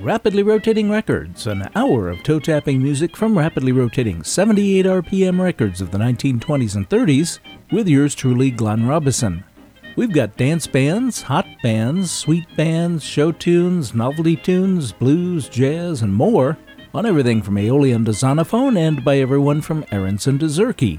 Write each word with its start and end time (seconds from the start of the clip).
Rapidly 0.00 0.42
Rotating 0.42 0.90
Records, 0.90 1.46
an 1.46 1.68
hour 1.74 2.08
of 2.08 2.22
toe 2.22 2.40
tapping 2.40 2.82
music 2.82 3.14
from 3.14 3.36
rapidly 3.36 3.70
rotating 3.70 4.22
78 4.22 4.86
RPM 4.86 5.38
records 5.38 5.82
of 5.82 5.90
the 5.90 5.98
1920s 5.98 6.74
and 6.74 6.88
30s, 6.88 7.38
with 7.70 7.86
yours 7.86 8.14
truly, 8.14 8.50
Glenn 8.50 8.86
Robison. 8.86 9.44
We've 9.96 10.12
got 10.12 10.38
dance 10.38 10.66
bands, 10.66 11.20
hot 11.20 11.46
bands, 11.62 12.10
sweet 12.10 12.46
bands, 12.56 13.04
show 13.04 13.30
tunes, 13.30 13.94
novelty 13.94 14.36
tunes, 14.36 14.90
blues, 14.90 15.50
jazz, 15.50 16.00
and 16.00 16.14
more 16.14 16.56
on 16.94 17.04
everything 17.04 17.42
from 17.42 17.58
Aeolian 17.58 18.06
to 18.06 18.12
Zonophone 18.12 18.78
and 18.78 19.04
by 19.04 19.18
everyone 19.18 19.60
from 19.60 19.84
Aronson 19.92 20.38
to 20.38 20.46
Zurke. 20.46 20.98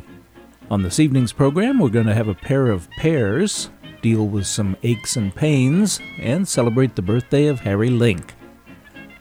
On 0.70 0.84
this 0.84 1.00
evening's 1.00 1.34
program, 1.34 1.80
we're 1.80 1.90
going 1.90 2.06
to 2.06 2.14
have 2.14 2.28
a 2.28 2.36
pair 2.36 2.68
of 2.68 2.88
pairs, 2.92 3.72
deal 4.04 4.28
with 4.28 4.46
some 4.46 4.78
aches 4.84 5.16
and 5.16 5.34
pains, 5.34 6.00
and 6.20 6.48
celebrate 6.48 6.96
the 6.96 7.02
birthday 7.02 7.48
of 7.48 7.62
Harry 7.62 7.90
Link. 7.90 8.36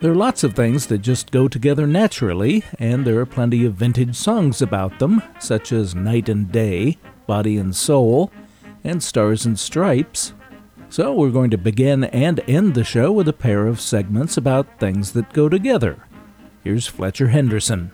There 0.01 0.11
are 0.11 0.17
lots 0.17 0.45
of 0.45 0.55
things 0.55 0.87
that 0.87 1.03
just 1.03 1.31
go 1.31 1.47
together 1.47 1.87
naturally, 1.87 2.65
and 2.79 3.05
there 3.05 3.19
are 3.19 3.27
plenty 3.27 3.67
of 3.67 3.75
vintage 3.75 4.17
songs 4.17 4.63
about 4.63 4.99
them, 4.99 5.23
such 5.39 5.73
as 5.73 5.95
Night 5.95 6.31
and 6.31 6.51
Day, 6.51 6.97
Body 7.27 7.59
and 7.59 7.77
Soul, 7.77 8.33
and 8.83 9.03
Stars 9.03 9.45
and 9.45 9.59
Stripes. 9.59 10.33
So 10.89 11.13
we're 11.13 11.29
going 11.29 11.51
to 11.51 11.59
begin 11.59 12.05
and 12.05 12.41
end 12.49 12.73
the 12.73 12.83
show 12.83 13.13
with 13.13 13.29
a 13.29 13.35
pair 13.35 13.67
of 13.67 13.79
segments 13.79 14.39
about 14.39 14.81
things 14.81 15.13
that 15.13 15.35
go 15.35 15.51
together. 15.51 15.99
Here's 16.65 16.87
Fletcher 16.87 17.29
Henderson. 17.29 17.93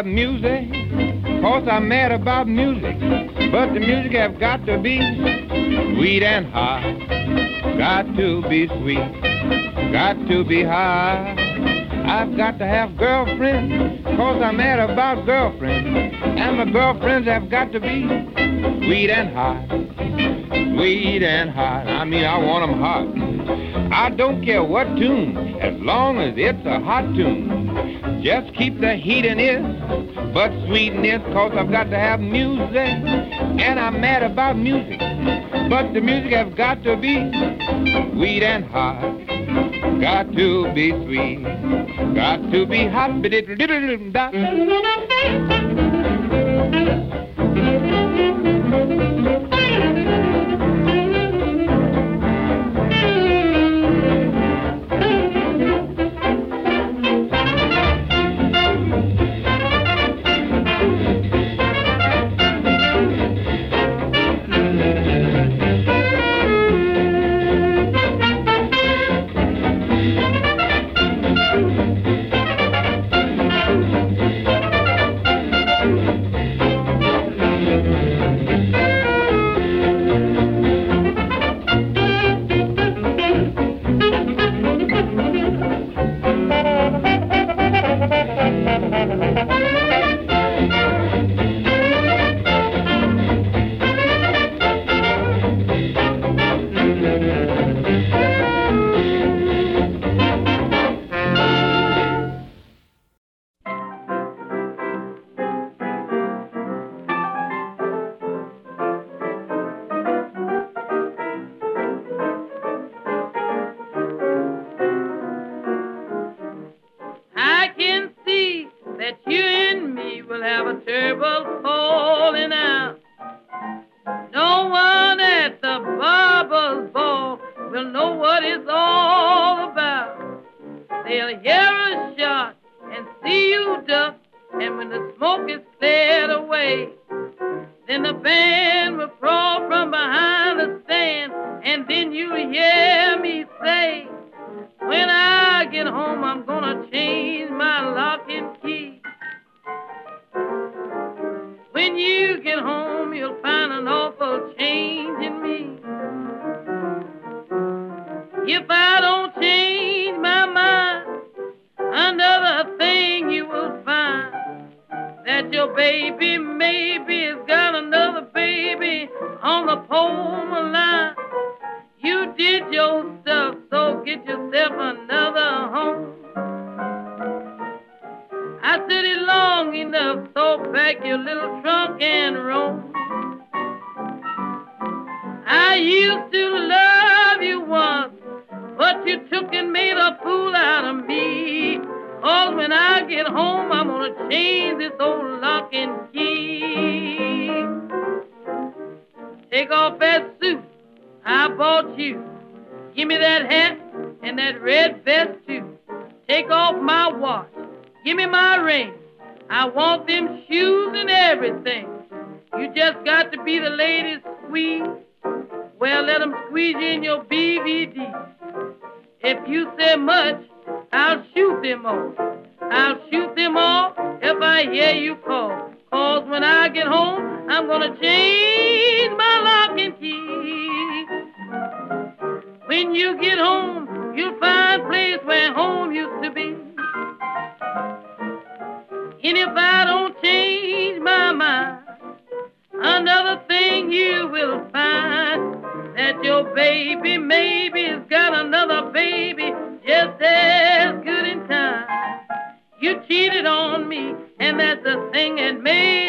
About 0.00 0.10
music, 0.10 0.70
I'm 1.68 1.88
mad 1.88 2.10
about 2.10 2.48
music. 2.48 2.98
but 3.52 3.74
the 3.74 3.80
music 3.80 4.12
have 4.12 4.40
got 4.40 4.64
to 4.64 4.78
be 4.78 4.98
sweet 5.94 6.22
and 6.22 6.46
hot. 6.46 6.82
Got 7.76 8.16
to 8.16 8.40
be 8.48 8.66
sweet, 8.66 9.92
got 9.92 10.14
to 10.28 10.42
be 10.44 10.62
high. 10.62 11.36
I've 12.06 12.34
got 12.34 12.58
to 12.60 12.66
have 12.66 12.96
girlfriends, 12.96 14.02
cause 14.04 14.40
I'm 14.42 14.56
mad 14.56 14.80
about 14.80 15.26
girlfriends. 15.26 16.16
And 16.22 16.56
my 16.56 16.70
girlfriends 16.72 17.28
have 17.28 17.50
got 17.50 17.70
to 17.72 17.80
be 17.80 18.06
sweet 18.86 19.10
and 19.10 19.34
hot. 19.34 19.68
Sweet 19.68 21.22
and 21.22 21.50
hot. 21.50 21.86
I 21.86 22.04
mean, 22.06 22.24
I 22.24 22.38
want 22.38 22.70
them 22.70 22.80
hot. 22.80 23.92
I 23.92 24.08
don't 24.08 24.42
care 24.42 24.64
what 24.64 24.86
tune, 24.96 25.36
as 25.60 25.78
long 25.78 26.18
as 26.18 26.34
it's 26.38 26.64
a 26.64 26.80
hot 26.80 27.14
tune. 27.14 28.22
Just 28.22 28.54
keep 28.54 28.80
the 28.80 28.96
heat 28.96 29.24
in 29.24 29.38
it 29.38 29.69
but 30.32 30.52
sweetness, 30.66 31.22
cause 31.32 31.52
I've 31.56 31.70
got 31.70 31.90
to 31.90 31.98
have 31.98 32.20
music, 32.20 32.76
and 32.76 33.80
I'm 33.80 34.00
mad 34.00 34.22
about 34.22 34.56
music. 34.56 35.00
But 35.68 35.92
the 35.92 36.00
music 36.00 36.32
has 36.32 36.54
got 36.54 36.82
to 36.84 36.96
be 36.96 37.14
sweet 38.12 38.42
and 38.42 38.64
hot. 38.64 39.00
Got 40.00 40.32
to 40.32 40.72
be 40.72 40.90
sweet, 40.90 41.42
got 42.14 42.50
to 42.52 42.66
be 42.66 42.86
hot. 42.86 43.22
hear 43.22 45.59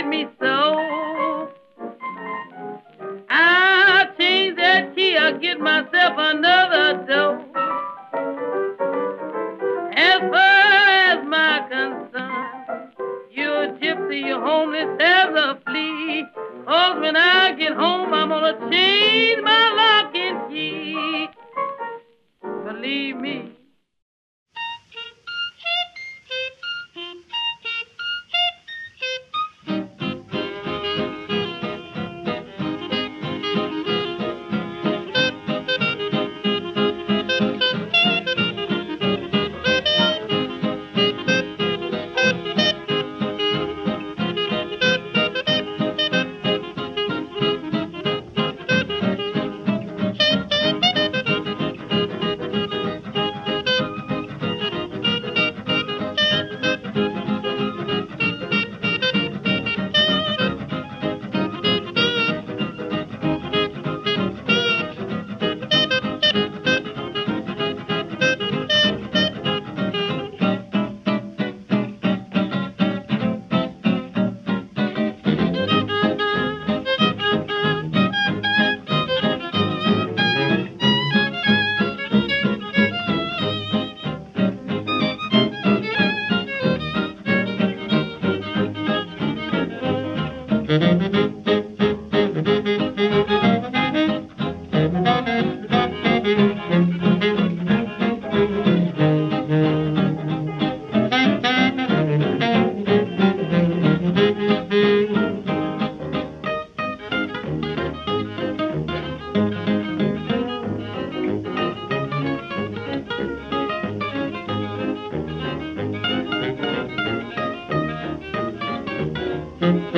made 0.09 0.27
me 0.40 0.40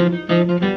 Música 0.04 0.73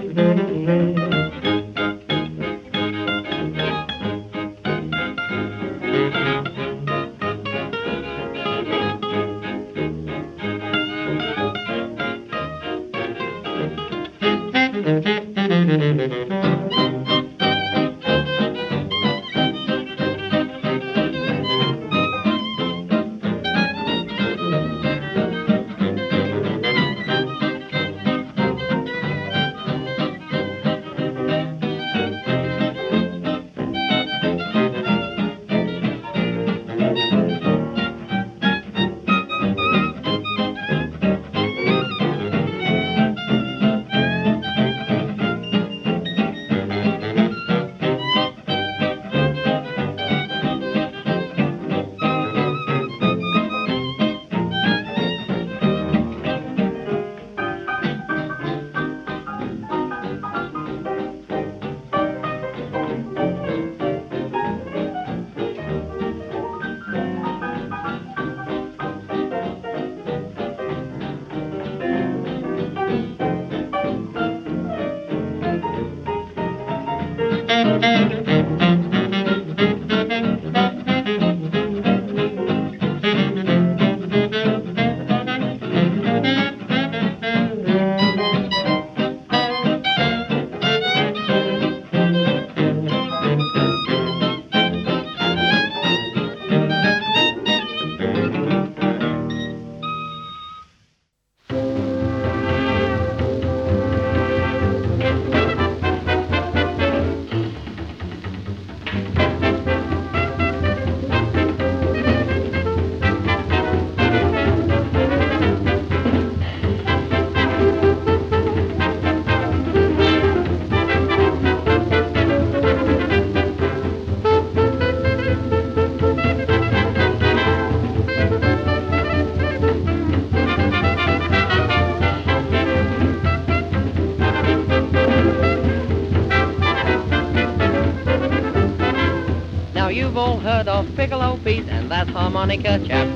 harmonica 142.37 142.85
chap. 142.87 143.09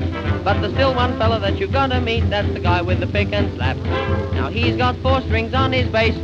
But 0.44 0.60
there's 0.60 0.72
still 0.74 0.94
one 0.94 1.18
fella 1.18 1.40
that 1.40 1.58
you're 1.58 1.72
gonna 1.72 2.00
meet, 2.00 2.28
that's 2.30 2.52
the 2.52 2.60
guy 2.60 2.82
with 2.82 3.00
the 3.00 3.06
pick 3.06 3.32
and 3.32 3.52
slap. 3.54 3.76
Now 4.32 4.48
he's 4.48 4.76
got 4.76 4.96
four 5.02 5.20
strings 5.22 5.54
on 5.54 5.72
his 5.72 5.88
bass. 5.88 6.16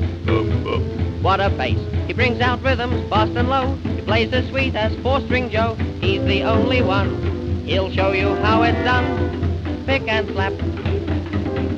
What 1.22 1.40
a 1.40 1.50
bass. 1.50 1.78
He 2.06 2.12
brings 2.12 2.40
out 2.40 2.62
rhythms 2.62 3.08
fast 3.08 3.32
and 3.32 3.48
low. 3.48 3.74
He 3.96 4.02
plays 4.02 4.32
as 4.32 4.48
sweet 4.48 4.74
as 4.76 4.94
four-string 5.02 5.50
Joe. 5.50 5.74
He's 6.00 6.22
the 6.22 6.44
only 6.44 6.82
one. 6.82 7.64
He'll 7.64 7.90
show 7.90 8.12
you 8.12 8.34
how 8.36 8.62
it's 8.62 8.78
done. 8.84 9.84
Pick 9.86 10.06
and 10.06 10.28
slap. 10.28 10.52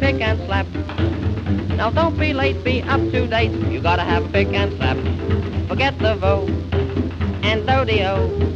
Pick 0.00 0.20
and 0.20 0.38
slap. 0.46 0.66
Now 1.76 1.90
don't 1.90 2.18
be 2.18 2.32
late, 2.32 2.62
be 2.64 2.82
up 2.82 3.00
to 3.00 3.26
date. 3.26 3.52
You 3.72 3.80
gotta 3.80 4.02
have 4.02 4.30
pick 4.32 4.48
and 4.48 4.72
slap. 4.76 4.98
Forget 5.68 5.98
the 5.98 6.16
vo 6.16 6.46
and 7.42 7.66
do-de-o. 7.66 8.47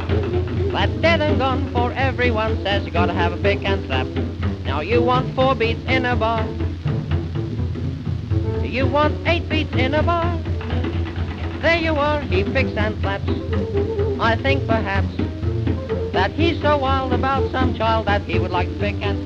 That's 0.73 0.91
dead 1.01 1.21
and 1.21 1.37
gone, 1.37 1.71
for 1.71 1.93
everyone 1.93 2.63
says 2.63 2.83
you 2.83 2.91
gotta 2.91 3.13
have 3.13 3.31
a 3.31 3.37
pick 3.37 3.63
and 3.63 3.85
slap. 3.85 4.07
Now 4.65 4.81
you 4.81 5.03
want 5.03 5.35
four 5.35 5.53
beats 5.53 5.79
in 5.87 6.03
a 6.03 6.15
bar. 6.15 6.43
You 8.65 8.87
want 8.87 9.27
eight 9.27 9.47
beats 9.47 9.73
in 9.75 9.93
a 9.93 10.01
bar. 10.01 10.35
There 11.61 11.77
you 11.77 11.93
are, 11.93 12.21
he 12.21 12.43
picks 12.43 12.75
and 12.75 12.99
slaps. 13.01 13.29
I 14.19 14.35
think 14.41 14.65
perhaps 14.67 15.15
that 16.11 16.31
he's 16.31 16.59
so 16.59 16.79
wild 16.79 17.13
about 17.13 17.51
some 17.51 17.75
child 17.75 18.07
that 18.07 18.23
he 18.23 18.39
would 18.39 18.51
like 18.51 18.67
to 18.67 18.79
pick 18.79 18.95
and 19.01 19.22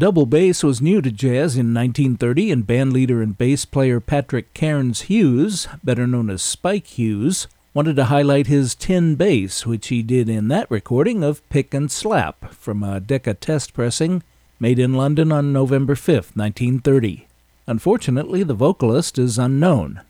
double 0.00 0.24
bass 0.24 0.64
was 0.64 0.80
new 0.80 1.02
to 1.02 1.10
jazz 1.10 1.56
in 1.56 1.74
1930, 1.74 2.50
and 2.50 2.66
bandleader 2.66 3.22
and 3.22 3.36
bass 3.36 3.66
player 3.66 4.00
Patrick 4.00 4.54
Cairns 4.54 5.02
Hughes, 5.02 5.68
better 5.84 6.06
known 6.06 6.30
as 6.30 6.40
Spike 6.40 6.86
Hughes, 6.86 7.46
wanted 7.74 7.96
to 7.96 8.06
highlight 8.06 8.46
his 8.46 8.74
tin 8.74 9.14
bass, 9.14 9.66
which 9.66 9.88
he 9.88 10.02
did 10.02 10.30
in 10.30 10.48
that 10.48 10.70
recording 10.70 11.22
of 11.22 11.46
Pick 11.50 11.74
and 11.74 11.92
Slap 11.92 12.50
from 12.54 12.82
a 12.82 12.98
Decca 12.98 13.34
test 13.34 13.74
pressing 13.74 14.22
made 14.58 14.78
in 14.78 14.94
London 14.94 15.30
on 15.30 15.52
November 15.52 15.94
5, 15.94 16.14
1930. 16.34 17.26
Unfortunately, 17.66 18.42
the 18.42 18.54
vocalist 18.54 19.18
is 19.18 19.38
unknown. 19.38 20.00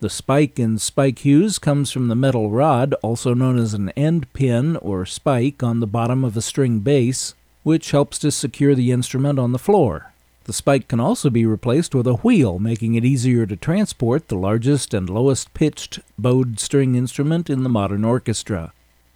The 0.00 0.08
spike 0.08 0.58
in 0.58 0.78
Spike 0.78 1.18
Hughes 1.18 1.58
comes 1.58 1.90
from 1.90 2.08
the 2.08 2.14
metal 2.14 2.50
rod, 2.50 2.94
also 3.02 3.34
known 3.34 3.58
as 3.58 3.74
an 3.74 3.90
end 3.90 4.32
pin 4.32 4.76
or 4.76 5.04
spike 5.04 5.62
on 5.62 5.80
the 5.80 5.86
bottom 5.86 6.24
of 6.24 6.34
a 6.34 6.40
string 6.40 6.78
bass, 6.80 7.34
which 7.62 7.90
helps 7.90 8.18
to 8.18 8.30
secure 8.30 8.74
the 8.74 8.92
instrument 8.92 9.38
on 9.38 9.52
the 9.52 9.58
floor. 9.58 10.12
The 10.44 10.52
spike 10.52 10.88
can 10.88 10.98
also 10.98 11.28
be 11.28 11.44
replaced 11.44 11.94
with 11.94 12.06
a 12.06 12.14
wheel, 12.14 12.58
making 12.58 12.94
it 12.94 13.04
easier 13.04 13.44
to 13.44 13.56
transport 13.56 14.28
the 14.28 14.36
largest 14.36 14.94
and 14.94 15.10
lowest 15.10 15.52
pitched 15.52 16.00
bowed 16.18 16.58
string 16.58 16.94
instrument 16.94 17.50
in 17.50 17.64
the 17.64 17.68
modern 17.68 18.04
orchestra. 18.04 18.72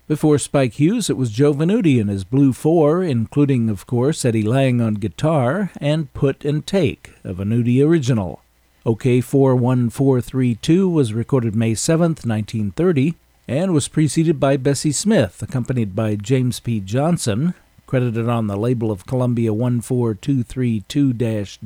Before 0.08 0.36
Spike 0.36 0.74
Hughes, 0.74 1.08
it 1.08 1.16
was 1.16 1.30
Joe 1.30 1.54
Venuti 1.54 1.98
and 1.98 2.10
his 2.10 2.24
Blue 2.24 2.52
Four, 2.52 3.02
including, 3.02 3.70
of 3.70 3.86
course, 3.86 4.26
Eddie 4.26 4.42
Lang 4.42 4.80
on 4.80 4.94
guitar, 4.94 5.70
and 5.80 6.12
Put 6.12 6.44
and 6.44 6.66
Take, 6.66 7.12
a 7.24 7.32
Venuti 7.32 7.82
original. 7.82 8.42
Okeh 8.84 9.22
41432 9.22 10.88
was 10.88 11.14
recorded 11.14 11.54
May 11.54 11.74
7, 11.74 12.08
1930, 12.08 13.14
and 13.48 13.72
was 13.72 13.88
preceded 13.88 14.38
by 14.38 14.58
Bessie 14.58 14.92
Smith, 14.92 15.40
accompanied 15.40 15.96
by 15.96 16.16
James 16.16 16.60
P. 16.60 16.80
Johnson, 16.80 17.54
credited 17.92 18.26
on 18.26 18.46
the 18.46 18.56
label 18.56 18.90
of 18.90 19.04
Columbia 19.04 19.52
14232 19.52 21.12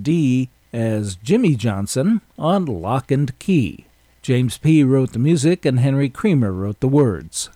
D 0.02 0.50
as 0.72 1.14
Jimmy 1.14 1.54
Johnson 1.54 2.20
on 2.36 2.64
Lock 2.64 3.12
and 3.12 3.38
Key. 3.38 3.86
James 4.22 4.58
P. 4.58 4.82
wrote 4.82 5.12
the 5.12 5.20
music 5.20 5.64
and 5.64 5.78
Henry 5.78 6.08
Creamer 6.08 6.50
wrote 6.50 6.80
the 6.80 6.88
words. 6.88 7.48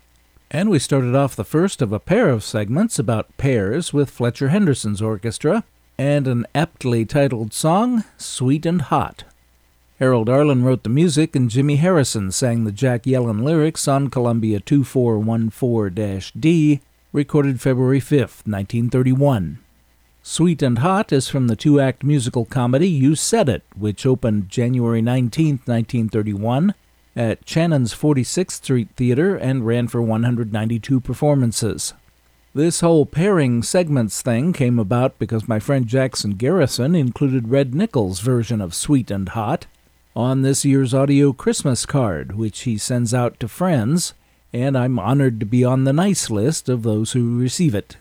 And 0.52 0.70
we 0.70 0.78
started 0.78 1.16
off 1.16 1.34
the 1.34 1.42
first 1.42 1.82
of 1.82 1.92
a 1.92 1.98
pair 1.98 2.28
of 2.28 2.44
segments 2.44 2.96
about 2.96 3.36
pairs 3.38 3.92
with 3.92 4.08
Fletcher 4.08 4.50
Henderson's 4.50 5.02
orchestra 5.02 5.64
and 5.98 6.28
an 6.28 6.46
aptly 6.54 7.04
titled 7.04 7.52
song, 7.52 8.04
Sweet 8.18 8.64
and 8.64 8.82
Hot. 8.82 9.24
Harold 9.98 10.28
Arlen 10.28 10.62
wrote 10.62 10.84
the 10.84 10.88
music 10.88 11.34
and 11.34 11.50
Jimmy 11.50 11.74
Harrison 11.74 12.30
sang 12.30 12.62
the 12.62 12.70
Jack 12.70 13.02
Yellen 13.02 13.42
lyrics 13.42 13.88
on 13.88 14.10
Columbia 14.10 14.60
2414 14.60 16.30
D 16.38 16.80
recorded 17.12 17.60
February 17.60 17.98
5, 17.98 18.18
1931. 18.20 19.58
Sweet 20.22 20.62
and 20.62 20.78
Hot 20.78 21.12
is 21.12 21.28
from 21.28 21.48
the 21.48 21.56
two 21.56 21.80
act 21.80 22.04
musical 22.04 22.44
comedy 22.44 22.88
You 22.88 23.16
Said 23.16 23.48
It, 23.48 23.64
which 23.76 24.06
opened 24.06 24.48
January 24.48 25.02
19, 25.02 25.60
1931, 25.64 26.74
at 27.16 27.44
Chanin's 27.44 27.92
46th 27.92 28.52
Street 28.52 28.90
Theater 28.94 29.34
and 29.34 29.66
ran 29.66 29.88
for 29.88 30.00
192 30.00 31.00
performances. 31.00 31.94
This 32.54 32.80
whole 32.80 33.06
pairing 33.06 33.64
segments 33.64 34.22
thing 34.22 34.52
came 34.52 34.78
about 34.78 35.18
because 35.18 35.48
my 35.48 35.58
friend 35.58 35.86
Jackson 35.86 36.32
Garrison 36.32 36.94
included 36.94 37.48
Red 37.48 37.74
Nichols' 37.74 38.20
version 38.20 38.60
of 38.60 38.74
Sweet 38.74 39.10
and 39.10 39.28
Hot 39.30 39.66
on 40.14 40.42
this 40.42 40.64
year's 40.64 40.94
audio 40.94 41.32
Christmas 41.32 41.86
card, 41.86 42.36
which 42.36 42.60
he 42.60 42.78
sends 42.78 43.12
out 43.12 43.40
to 43.40 43.48
friends 43.48 44.14
and 44.52 44.76
I'm 44.76 44.98
honored 44.98 45.40
to 45.40 45.46
be 45.46 45.64
on 45.64 45.84
the 45.84 45.92
nice 45.92 46.30
list 46.30 46.68
of 46.68 46.82
those 46.82 47.12
who 47.12 47.38
receive 47.38 47.74
it. 47.74 47.96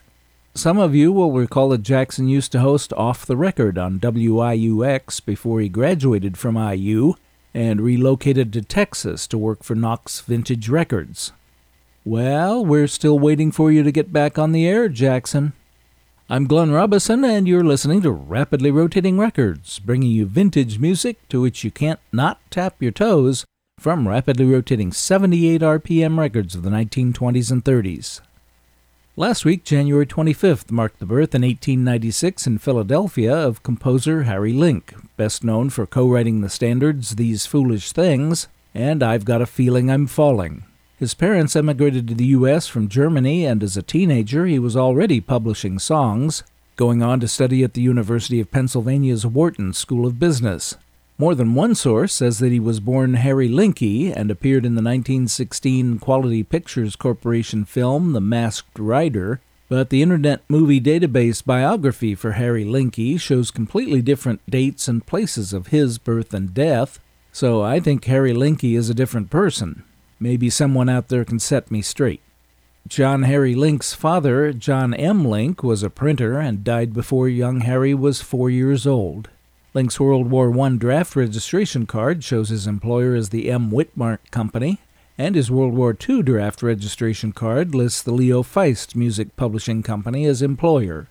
Some 0.56 0.80
of 0.80 0.96
you 0.96 1.12
will 1.12 1.32
recall 1.32 1.70
that 1.70 1.84
Jackson 1.84 2.28
used 2.28 2.52
to 2.52 2.60
host 2.60 2.92
Off 2.94 3.26
the 3.26 3.38
Record 3.38 3.78
on 3.78 4.00
WIUX 4.00 5.24
before 5.24 5.62
he 5.62 5.70
graduated 5.70 6.38
from 6.38 6.58
IU 6.58 7.14
and 7.54 7.82
relocated 7.82 8.52
to 8.54 8.62
Texas 8.62 9.28
to 9.28 9.38
work 9.38 9.64
for 9.64 9.76
Knox 9.76 10.22
Vintage 10.22 10.68
Records. 10.70 11.32
Well, 12.04 12.66
we're 12.66 12.88
still 12.88 13.20
waiting 13.20 13.52
for 13.52 13.72
you 13.72 13.84
to 13.84 13.92
get 13.92 14.12
back 14.12 14.40
on 14.40 14.52
the 14.52 14.68
air, 14.68 14.90
Jackson. 14.90 15.54
I'm 16.30 16.46
Glenn 16.46 16.72
Robison, 16.72 17.24
and 17.24 17.48
you're 17.48 17.64
listening 17.64 18.02
to 18.02 18.12
Rapidly 18.12 18.72
Rotating 18.72 19.18
Records, 19.18 19.80
bringing 19.80 20.12
you 20.12 20.26
vintage 20.26 20.80
music 20.80 21.18
to 21.30 21.42
which 21.42 21.64
you 21.64 21.72
can't 21.72 22.00
not 22.12 22.40
tap 22.52 22.76
your 22.82 22.92
toes 22.92 23.46
from 23.80 24.08
rapidly 24.08 24.46
rotating 24.46 24.92
78 24.92 25.62
RPM 25.62 26.18
records 26.18 26.56
of 26.56 26.64
the 26.64 26.70
1920s 26.70 27.52
and 27.52 27.64
30s. 27.64 28.22
Last 29.16 29.44
week, 29.46 29.64
January 29.64 30.06
25th, 30.06 30.72
marked 30.72 31.00
the 31.00 31.06
birth 31.06 31.36
in 31.36 31.42
1896 31.42 32.48
in 32.48 32.58
Philadelphia 32.58 33.36
of 33.36 33.64
composer 33.64 34.24
Harry 34.24 34.54
Link, 34.54 34.94
best 35.18 35.44
known 35.44 35.70
for 35.70 35.86
co 35.86 36.08
writing 36.08 36.42
the 36.42 36.50
standards 36.50 37.16
These 37.16 37.46
Foolish 37.46 37.92
Things 37.92 38.48
and 38.74 39.02
I've 39.02 39.26
Got 39.26 39.42
a 39.42 39.46
Feeling 39.46 39.90
I'm 39.90 40.08
Falling. 40.08 40.64
His 40.98 41.14
parents 41.14 41.56
emigrated 41.56 42.08
to 42.08 42.14
the 42.14 42.26
U.S. 42.28 42.68
from 42.68 42.90
Germany, 42.90 43.46
and 43.46 43.64
as 43.64 43.78
a 43.78 43.82
teenager, 43.82 44.46
he 44.46 44.60
was 44.60 44.76
already 44.76 45.22
publishing 45.22 45.80
songs, 45.80 46.44
going 46.76 47.02
on 47.02 47.20
to 47.22 47.28
study 47.28 47.64
at 47.64 47.74
the 47.74 47.82
University 47.82 48.40
of 48.40 48.52
Pennsylvania's 48.52 49.26
Wharton 49.26 49.74
School 49.74 50.06
of 50.06 50.20
Business. 50.20 50.76
More 51.20 51.36
than 51.36 51.54
one 51.54 51.76
source 51.76 52.14
says 52.14 52.40
that 52.40 52.54
he 52.54 52.62
was 52.62 52.80
born 52.80 53.16
Harry 53.16 53.50
Linky 53.50 54.10
and 54.16 54.32
appeared 54.32 54.66
in 54.66 54.76
the 54.76 54.82
1916 54.82 56.00
Quality 56.00 56.44
Pictures 56.44 56.96
Corporation 56.96 57.66
film 57.66 58.14
The 58.14 58.22
Masked 58.22 58.80
Rider, 58.80 59.42
but 59.68 59.90
the 59.90 60.02
Internet 60.02 60.44
Movie 60.48 60.80
Database 60.80 61.44
biography 61.44 62.16
for 62.16 62.32
Harry 62.32 62.64
Linky 62.64 63.20
shows 63.20 63.52
completely 63.52 64.02
different 64.02 64.40
dates 64.50 64.88
and 64.88 65.06
places 65.06 65.52
of 65.52 65.68
his 65.68 65.98
birth 65.98 66.34
and 66.34 66.54
death, 66.54 67.00
so 67.34 67.62
I 67.62 67.82
think 67.82 68.06
Harry 68.06 68.32
Linky 68.32 68.78
is 68.78 68.90
a 68.90 68.96
different 68.96 69.30
person. 69.30 69.84
Maybe 70.22 70.50
someone 70.50 70.88
out 70.88 71.10
there 71.10 71.26
can 71.26 71.40
set 71.40 71.70
me 71.70 71.82
straight. 71.82 72.22
John 72.88 73.24
Harry 73.24 73.56
Link's 73.56 73.94
father, 73.94 74.54
John 74.54 74.94
M. 74.94 75.26
Link, 75.26 75.64
was 75.64 75.84
a 75.84 75.90
printer 75.90 76.40
and 76.40 76.64
died 76.64 76.94
before 76.94 77.28
young 77.28 77.60
Harry 77.60 77.94
was 77.94 78.22
four 78.22 78.50
years 78.50 78.88
old. 78.88 79.28
Link's 79.76 80.00
World 80.00 80.32
War 80.32 80.58
I 80.60 80.70
draft 80.78 81.16
registration 81.16 81.86
card 81.86 82.24
shows 82.24 82.50
his 82.50 82.66
employer 82.66 83.14
as 83.14 83.30
the 83.30 83.52
M. 83.52 83.70
Witmark 83.70 84.18
Company, 84.32 84.80
and 85.16 85.36
his 85.36 85.52
World 85.52 85.76
War 85.76 85.96
II 86.10 86.24
draft 86.24 86.64
registration 86.64 87.34
card 87.34 87.76
lists 87.76 88.02
the 88.02 88.12
Leo 88.12 88.42
Feist 88.42 88.96
Music 88.96 89.36
Publishing 89.36 89.84
Company 89.84 90.26
as 90.26 90.42
employer. 90.42 91.08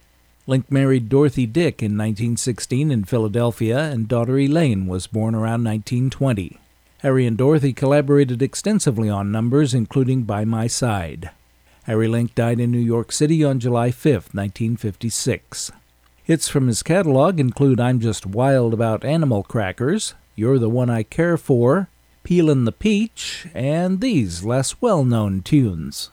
Link 0.49 0.73
married 0.73 1.09
Dorothy 1.09 1.47
Dick 1.47 1.85
in 1.85 1.93
1916 1.93 2.91
in 2.91 3.05
Philadelphia, 3.05 3.79
and 3.79 4.09
daughter 4.09 4.37
Elaine 4.37 4.87
was 4.87 5.07
born 5.07 5.37
around 5.37 5.63
1920. 5.63 6.59
Harry 7.03 7.27
and 7.27 7.39
Dorothy 7.39 7.73
collaborated 7.73 8.43
extensively 8.43 9.09
on 9.09 9.31
numbers, 9.31 9.73
including 9.73 10.25
By 10.25 10.45
My 10.45 10.67
Side. 10.67 11.31
Harry 11.85 12.09
Link 12.09 12.35
died 12.35 12.59
in 12.59 12.73
New 12.73 12.81
York 12.81 13.13
City 13.13 13.45
on 13.45 13.61
July 13.61 13.93
5, 13.93 14.35
1956. 14.35 15.71
Hits 16.29 16.47
from 16.47 16.67
his 16.67 16.83
catalog 16.83 17.41
include 17.41 17.81
I'm 17.81 18.01
Just 18.01 18.27
Wild 18.27 18.75
About 18.75 19.03
Animal 19.03 19.43
Crackers, 19.43 20.13
You're 20.35 20.59
the 20.59 20.69
One 20.69 20.91
I 20.91 21.03
Care 21.03 21.39
For, 21.39 21.89
Peelin' 22.23 22.67
the 22.67 22.71
Peach, 22.71 23.47
and 23.55 24.03
these 24.03 24.45
less 24.45 24.79
well 24.79 25.07
known 25.07 25.41
tunes. 25.41 26.11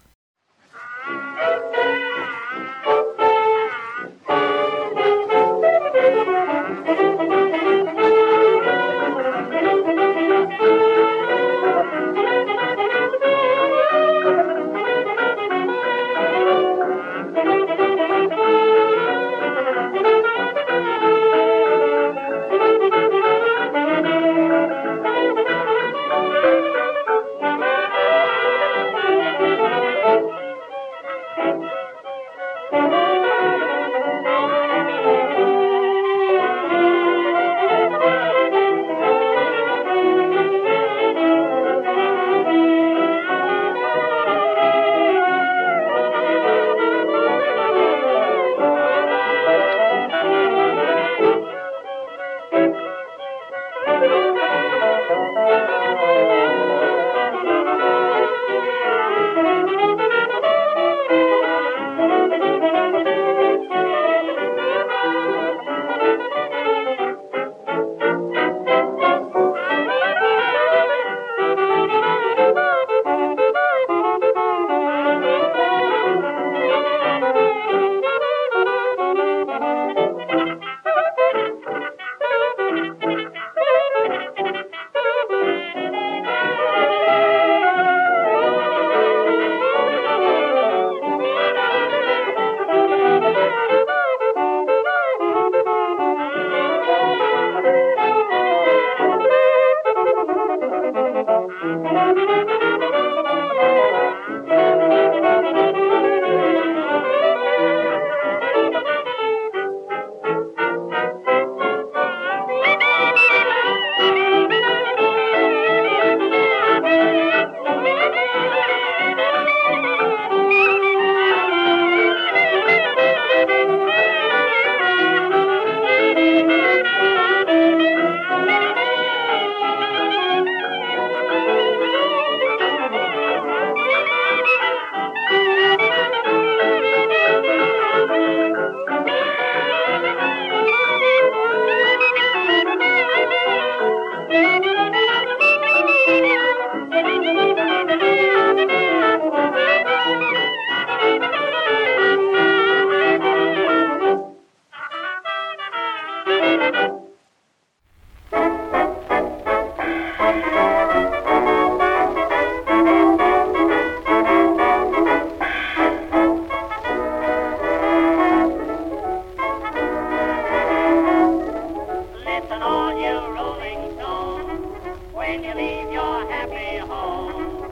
when 175.25 175.43
you 175.43 175.53
leave 175.55 175.91
your 175.91 176.29
happy 176.29 176.77
home. 176.77 177.63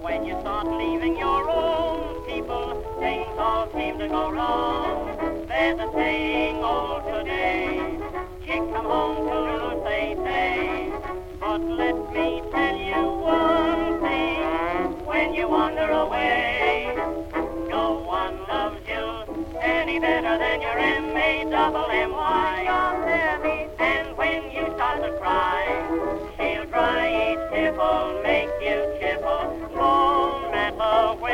When 0.00 0.24
you 0.24 0.40
start 0.40 0.66
leaving 0.66 1.18
your 1.18 1.50
own 1.50 2.24
people, 2.26 2.96
things 2.98 3.28
all 3.36 3.70
seem 3.74 3.98
to 3.98 4.08
go 4.08 4.30
wrong. 4.30 5.46
There's 5.48 5.78
a 5.78 5.92
saying 5.92 6.56
old 6.56 7.04
today, 7.04 7.98
chick 8.46 8.62
come 8.72 8.86
home 8.94 9.28
to 9.28 9.36
roost 9.48 9.84
they 9.84 10.16
say. 10.24 10.90
But 11.40 11.60
let 11.60 11.96
me 12.14 12.42
tell 12.52 12.76
you 12.90 13.02
one 13.36 14.00
thing, 14.00 14.40
when 15.10 15.34
you 15.34 15.46
wander 15.46 15.90
away, 15.90 16.94
no 17.68 18.00
one 18.18 18.36
loves 18.48 18.80
you 18.88 19.04
any 19.60 20.00
better 20.00 20.38
than 20.38 20.62
your 20.62 20.78
M-A-double-M-Y. 20.78 22.64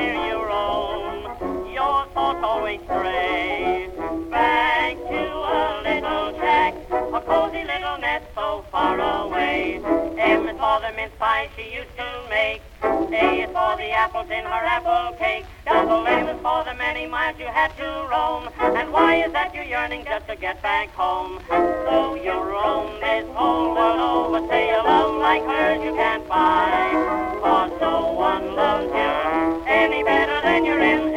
Where 0.04 0.28
you 0.28 0.38
roam. 0.44 1.72
Your 1.72 2.06
thoughts 2.14 2.40
always 2.42 2.80
stray 2.84 3.88
back 4.30 4.96
to 4.96 5.22
a 5.58 5.82
little 5.84 6.38
shack, 6.38 6.74
a 6.90 7.20
cozy 7.20 7.64
little 7.64 7.98
nest 7.98 8.24
so 8.34 8.64
far 8.70 8.98
away. 9.00 9.80
M 10.18 10.48
is 10.48 10.58
for 10.58 10.80
the 10.80 10.92
mince 10.96 11.14
pie 11.18 11.48
she 11.56 11.74
used 11.74 11.94
to 11.96 12.08
make. 12.28 12.62
A 12.82 13.42
is 13.44 13.50
for 13.56 13.76
the 13.76 13.90
apples 13.92 14.30
in 14.30 14.44
her 14.44 14.64
apple 14.76 15.16
cake. 15.18 15.46
Double 15.66 16.06
M 16.06 16.28
is 16.28 16.40
for 16.42 16.64
the 16.64 16.74
many 16.74 17.06
miles 17.06 17.36
you 17.38 17.46
had 17.46 17.76
to 17.76 17.88
roam. 18.10 18.48
And 18.58 18.92
why 18.92 19.24
is 19.24 19.32
that 19.32 19.54
you're 19.54 19.64
yearning 19.64 20.04
just 20.04 20.26
to 20.28 20.36
get 20.36 20.62
back 20.62 20.92
home? 20.94 21.40
So 21.48 22.14
you 22.14 22.32
roam 22.32 23.00
this 23.00 23.26
whole 23.34 23.74
world 23.74 24.00
over. 24.00 24.48
Say 24.50 24.70
a 24.70 24.82
love 24.82 25.16
like 25.20 25.42
hers 25.44 25.82
you 25.82 25.94
can't 25.94 26.28
buy. 26.28 26.92
Cause 27.42 27.72
no 27.80 28.12
one 28.12 28.54
loves 28.54 28.86
you 28.86 29.13
any 29.84 30.02
better 30.02 30.40
than 30.40 30.64
your 30.64 30.80
M 30.80 31.12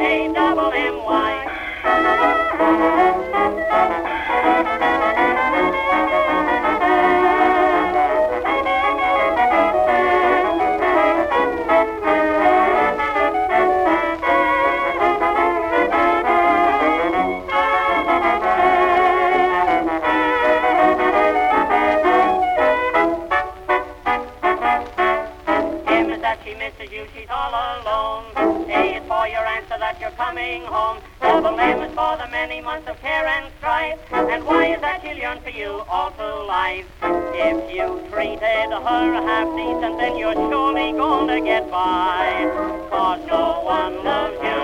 coming 30.28 30.62
home. 30.64 30.98
Double 31.22 31.58
M 31.58 31.80
is 31.80 31.94
for 31.94 32.18
the 32.18 32.28
many 32.30 32.60
months 32.60 32.86
of 32.86 33.00
care 33.00 33.26
and 33.26 33.50
strife. 33.56 33.98
And 34.12 34.44
why 34.44 34.74
is 34.74 34.80
that 34.82 35.00
she'll 35.00 35.16
yearn 35.16 35.40
for 35.40 35.48
you 35.48 35.82
all 35.88 36.10
through 36.10 36.46
life? 36.46 36.84
If 37.00 37.74
you 37.74 37.86
treated 38.12 38.68
her 38.70 39.06
half 39.28 39.48
decent, 39.56 39.96
then 39.96 40.18
you're 40.18 40.34
surely 40.34 40.92
gonna 40.92 41.40
get 41.40 41.70
by. 41.70 42.44
Cause 42.90 43.20
no 43.26 43.62
one 43.64 44.04
loves 44.04 44.36
you 44.48 44.60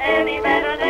any 0.00 0.40
better 0.40 0.76
than 0.76 0.87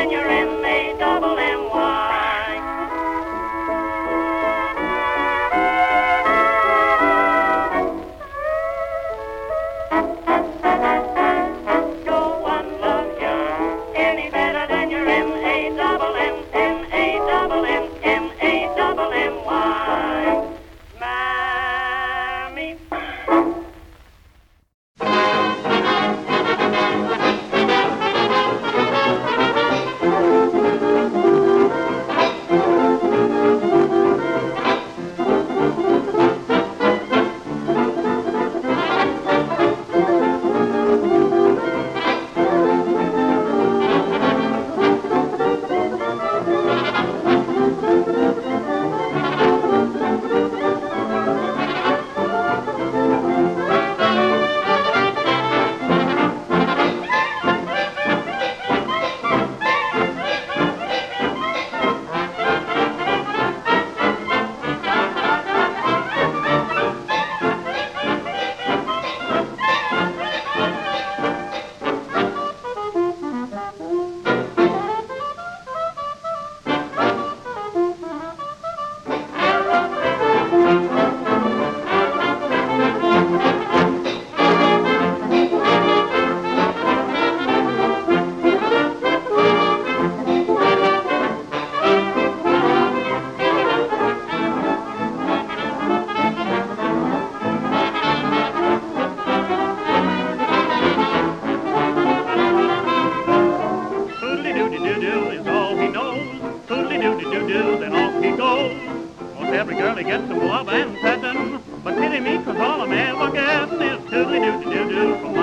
pity 112.58 112.66
me, 112.66 112.66
'cause 112.66 112.70
all 112.70 112.82
I'm 112.82 112.92
ever 112.92 113.30
getting 113.32 113.82
is 113.82 114.00
toodly 114.10 114.40
doody 114.40 114.70
doo 114.70 114.88
doo 114.90 115.18
from 115.20 115.37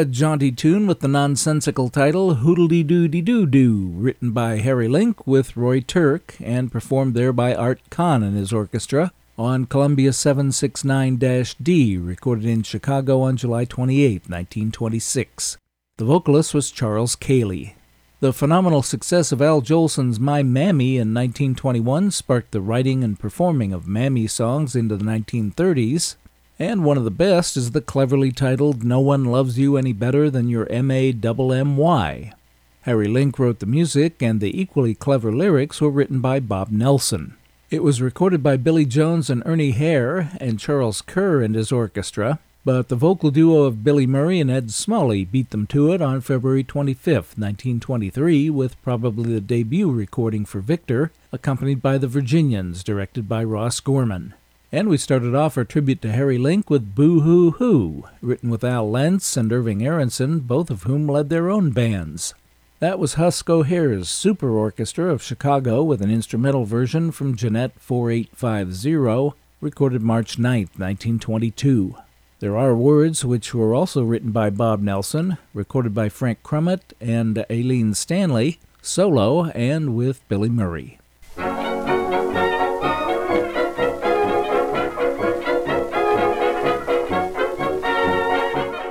A 0.00 0.06
jaunty 0.06 0.50
tune 0.50 0.86
with 0.86 1.00
the 1.00 1.08
nonsensical 1.08 1.90
title 1.90 2.36
Hoodly 2.36 2.82
Doody 2.82 3.20
Doo 3.20 3.44
Doo, 3.44 3.90
written 3.94 4.30
by 4.30 4.56
Harry 4.56 4.88
Link 4.88 5.26
with 5.26 5.58
Roy 5.58 5.80
Turk 5.80 6.36
and 6.40 6.72
performed 6.72 7.12
there 7.12 7.34
by 7.34 7.54
Art 7.54 7.82
Kahn 7.90 8.22
and 8.22 8.34
his 8.34 8.50
orchestra 8.50 9.12
on 9.36 9.66
Columbia 9.66 10.14
769 10.14 11.16
D, 11.62 11.98
recorded 11.98 12.46
in 12.46 12.62
Chicago 12.62 13.20
on 13.20 13.36
July 13.36 13.66
28, 13.66 14.22
1926. 14.22 15.58
The 15.98 16.04
vocalist 16.06 16.54
was 16.54 16.70
Charles 16.70 17.14
Kaley. 17.14 17.74
The 18.20 18.32
phenomenal 18.32 18.82
success 18.82 19.32
of 19.32 19.42
Al 19.42 19.60
Jolson's 19.60 20.18
My 20.18 20.42
Mammy 20.42 20.96
in 20.96 21.12
1921 21.12 22.10
sparked 22.10 22.52
the 22.52 22.62
writing 22.62 23.04
and 23.04 23.20
performing 23.20 23.74
of 23.74 23.86
Mammy 23.86 24.26
songs 24.28 24.74
into 24.74 24.96
the 24.96 25.04
1930s, 25.04 26.16
and 26.60 26.84
one 26.84 26.98
of 26.98 27.04
the 27.04 27.10
best 27.10 27.56
is 27.56 27.70
the 27.70 27.80
cleverly 27.80 28.30
titled 28.30 28.84
No 28.84 29.00
One 29.00 29.24
Loves 29.24 29.58
You 29.58 29.78
Any 29.78 29.94
Better 29.94 30.28
Than 30.28 30.50
Your 30.50 30.70
M.A.M.M.Y. 30.70 32.32
Harry 32.82 33.08
Link 33.08 33.38
wrote 33.38 33.60
the 33.60 33.66
music, 33.66 34.22
and 34.22 34.40
the 34.40 34.60
equally 34.60 34.94
clever 34.94 35.32
lyrics 35.32 35.80
were 35.80 35.88
written 35.88 36.20
by 36.20 36.38
Bob 36.38 36.70
Nelson. 36.70 37.34
It 37.70 37.82
was 37.82 38.02
recorded 38.02 38.42
by 38.42 38.58
Billy 38.58 38.84
Jones 38.84 39.30
and 39.30 39.42
Ernie 39.46 39.70
Hare 39.70 40.32
and 40.38 40.60
Charles 40.60 41.00
Kerr 41.00 41.40
and 41.40 41.54
his 41.54 41.72
orchestra, 41.72 42.40
but 42.62 42.88
the 42.88 42.94
vocal 42.96 43.30
duo 43.30 43.62
of 43.62 43.82
Billy 43.82 44.06
Murray 44.06 44.38
and 44.38 44.50
Ed 44.50 44.70
Smalley 44.70 45.24
beat 45.24 45.48
them 45.50 45.66
to 45.68 45.90
it 45.94 46.02
on 46.02 46.20
February 46.20 46.62
25, 46.62 47.14
1923, 47.14 48.50
with 48.50 48.82
probably 48.82 49.32
the 49.32 49.40
debut 49.40 49.90
recording 49.90 50.44
for 50.44 50.60
Victor, 50.60 51.10
accompanied 51.32 51.80
by 51.80 51.96
the 51.96 52.06
Virginians, 52.06 52.84
directed 52.84 53.30
by 53.30 53.42
Ross 53.42 53.80
Gorman. 53.80 54.34
And 54.72 54.88
we 54.88 54.98
started 54.98 55.34
off 55.34 55.58
our 55.58 55.64
tribute 55.64 56.00
to 56.02 56.12
Harry 56.12 56.38
Link 56.38 56.70
with 56.70 56.94
Boo 56.94 57.20
Hoo 57.22 57.50
Hoo, 57.52 58.04
written 58.22 58.50
with 58.50 58.62
Al 58.62 58.88
Lentz 58.88 59.36
and 59.36 59.52
Irving 59.52 59.84
Aronson, 59.84 60.38
both 60.38 60.70
of 60.70 60.84
whom 60.84 61.08
led 61.08 61.28
their 61.28 61.50
own 61.50 61.70
bands. 61.70 62.34
That 62.78 63.00
was 63.00 63.14
Husk 63.14 63.50
O'Hare's 63.50 64.08
Super 64.08 64.50
Orchestra 64.50 65.10
of 65.10 65.24
Chicago 65.24 65.82
with 65.82 66.00
an 66.00 66.10
instrumental 66.12 66.66
version 66.66 67.10
from 67.10 67.34
Gennett 67.34 67.72
4850, 67.80 69.36
recorded 69.60 70.02
March 70.02 70.38
9, 70.38 70.60
1922. 70.76 71.96
There 72.38 72.56
are 72.56 72.76
words 72.76 73.24
which 73.24 73.52
were 73.52 73.74
also 73.74 74.04
written 74.04 74.30
by 74.30 74.50
Bob 74.50 74.80
Nelson, 74.80 75.36
recorded 75.52 75.94
by 75.94 76.08
Frank 76.08 76.44
Crumit 76.44 76.92
and 77.00 77.44
Aileen 77.50 77.92
Stanley, 77.92 78.60
solo 78.80 79.46
and 79.46 79.96
with 79.96 80.26
Billy 80.28 80.48
Murray. 80.48 80.99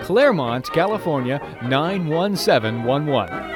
Claremont, 0.00 0.72
California 0.72 1.38
91711. 1.62 3.52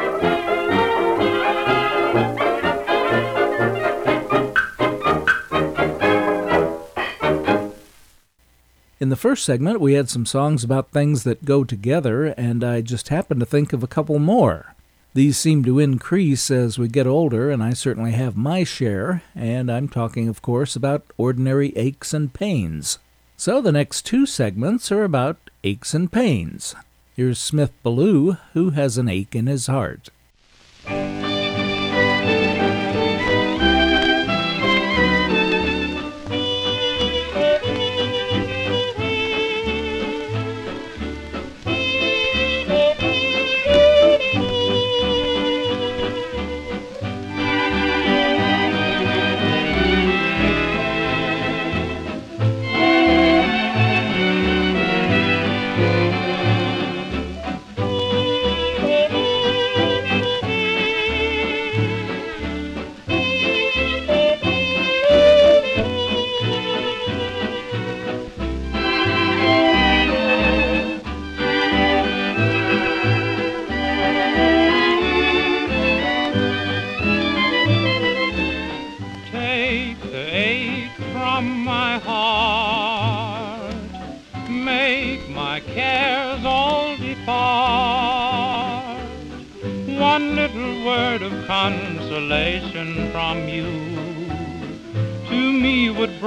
In 8.99 9.11
the 9.11 9.16
first 9.16 9.44
segment, 9.44 9.81
we 9.81 9.92
had 9.92 10.09
some 10.09 10.27
songs 10.27 10.64
about 10.64 10.90
things 10.90 11.22
that 11.25 11.44
go 11.44 11.64
together, 11.64 12.27
and 12.27 12.64
I 12.64 12.81
just 12.81 13.09
happened 13.09 13.40
to 13.40 13.46
think 13.46 13.72
of 13.72 13.83
a 13.83 13.87
couple 13.87 14.18
more. 14.18 14.75
These 15.14 15.38
seem 15.38 15.64
to 15.64 15.79
increase 15.79 16.51
as 16.51 16.79
we 16.79 16.88
get 16.88 17.07
older, 17.07 17.51
and 17.51 17.62
I 17.62 17.72
certainly 17.72 18.12
have 18.12 18.37
my 18.37 18.64
share, 18.64 19.22
and 19.35 19.70
I'm 19.70 19.88
talking, 19.88 20.29
of 20.29 20.42
course, 20.42 20.77
about 20.77 21.05
ordinary 21.16 21.77
aches 21.77 22.12
and 22.12 22.33
pains. 22.33 22.99
So 23.37 23.61
the 23.61 23.70
next 23.70 24.07
two 24.07 24.27
segments 24.27 24.90
are 24.90 25.05
about 25.05 25.37
aches 25.66 25.94
and 25.94 26.12
pains. 26.12 26.76
Here's 27.16 27.40
Smith 27.40 27.72
Ballew, 27.85 28.38
who 28.52 28.70
has 28.70 28.98
an 28.98 29.09
ache 29.09 29.35
in 29.35 29.48
his 29.48 29.66
heart. 29.66 30.11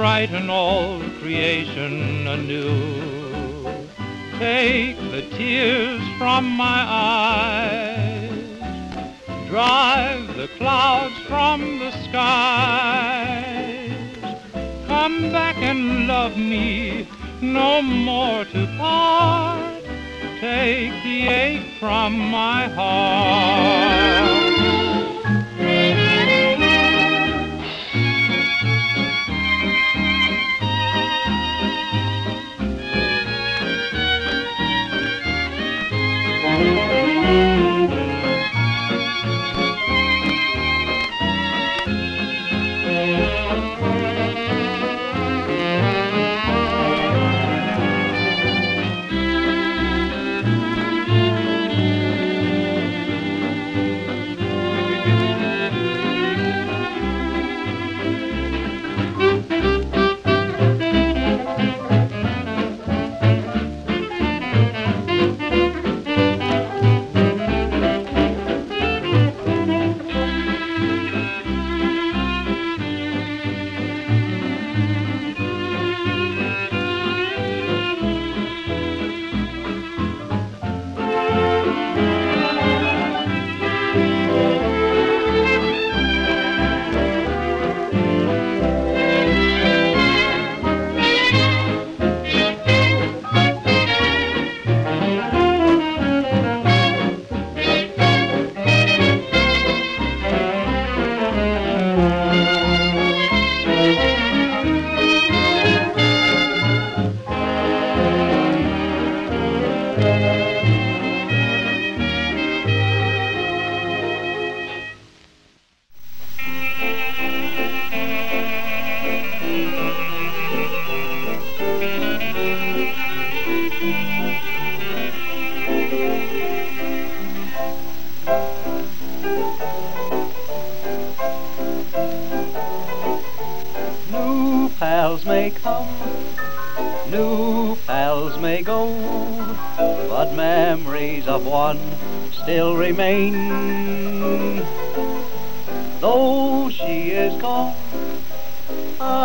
Brighten 0.00 0.48
all 0.48 0.98
creation 1.20 2.26
anew. 2.26 2.64
Take 4.38 4.96
the 4.96 5.28
tears 5.36 6.00
from 6.16 6.46
my 6.46 6.84
eyes 6.88 8.30
drive 9.46 10.36
the 10.38 10.48
clouds 10.56 11.18
from 11.28 11.80
the 11.80 11.90
skies. 12.04 13.90
Come 14.86 15.32
back 15.32 15.56
and 15.58 16.06
love 16.06 16.34
me, 16.34 17.06
no 17.42 17.82
more 17.82 18.46
to 18.46 18.66
part. 18.78 19.84
Take 20.40 20.92
the 21.02 21.28
ache 21.28 21.78
from 21.78 22.18
my 22.18 22.68
heart. 22.68 24.39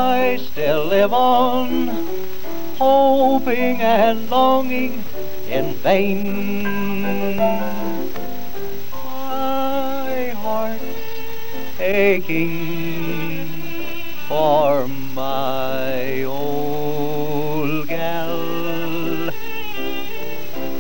I 0.06 0.38
still 0.38 0.86
live 0.86 1.13
on, 1.13 1.88
hoping 2.78 3.82
and 3.82 4.30
longing 4.30 5.04
in 5.50 5.74
vain. 5.76 7.38
My 8.91 10.30
heart's 10.44 10.84
aching 11.80 13.48
for 14.28 14.88
my 14.88 16.24
old 16.24 17.88
gal. 17.88 19.32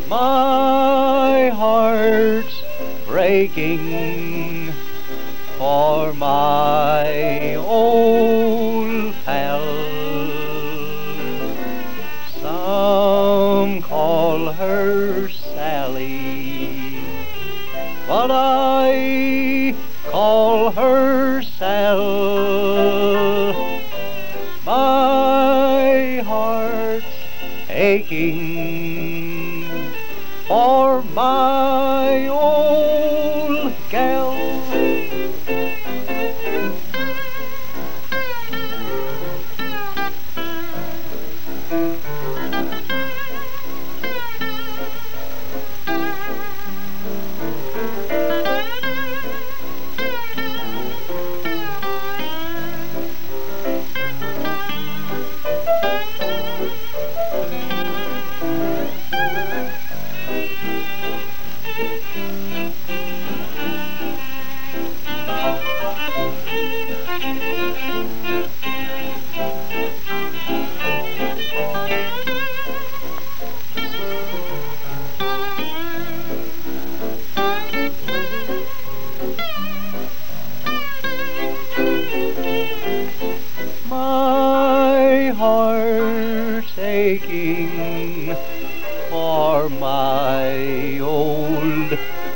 My 0.07 1.49
heart's 1.49 2.61
breaking 3.07 4.71
for 5.57 6.13
my 6.13 7.55
old 7.55 8.44
call 14.35 14.51
her 14.51 15.29
Sally, 15.29 16.99
but 18.05 18.29
I 18.31 19.73
call 20.11 20.71
her 20.71 21.41
Sal. 21.41 22.03
My 24.65 26.21
heart's 26.25 27.05
aching 27.69 28.54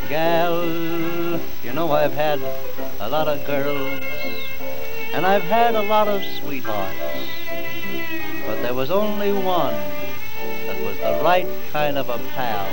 gal. 0.10 1.40
You 1.64 1.72
know, 1.74 1.92
I've 1.92 2.14
had 2.14 2.40
a 3.00 3.08
lot 3.08 3.28
of 3.28 3.46
girls, 3.46 4.02
and 5.14 5.26
I've 5.26 5.44
had 5.44 5.76
a 5.76 5.84
lot 5.84 6.08
of 6.08 6.24
sweethearts, 6.24 7.30
but 8.46 8.62
there 8.64 8.74
was 8.74 8.90
only 8.90 9.32
one 9.32 9.76
that 10.66 10.82
was 10.84 10.98
the 10.98 11.24
right 11.24 11.48
kind 11.72 11.98
of 11.98 12.10
a 12.10 12.18
pal. 12.36 12.68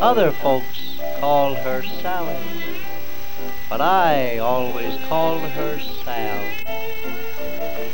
Other 0.00 0.30
folks 0.30 1.00
call 1.18 1.54
her 1.54 1.82
Sally, 1.82 2.38
but 3.68 3.80
I 3.80 4.38
always 4.38 4.96
called 5.08 5.42
her 5.42 5.80
Sal. 6.04 6.44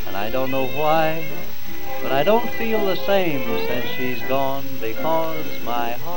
And 0.07 0.17
I 0.17 0.29
don't 0.31 0.51
know 0.51 0.67
why, 0.67 1.25
but 2.03 2.13
I 2.13 2.23
don't 2.23 2.51
feel 2.51 2.85
the 2.85 2.97
same 2.97 3.45
since 3.67 3.87
she's 3.97 4.21
gone 4.29 4.65
because 4.81 5.47
my 5.63 5.93
heart's 5.93 6.10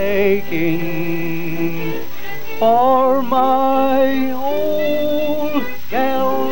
aching 0.00 1.92
for 2.58 3.22
my 3.22 4.32
old 4.32 5.64
gal. 5.90 6.50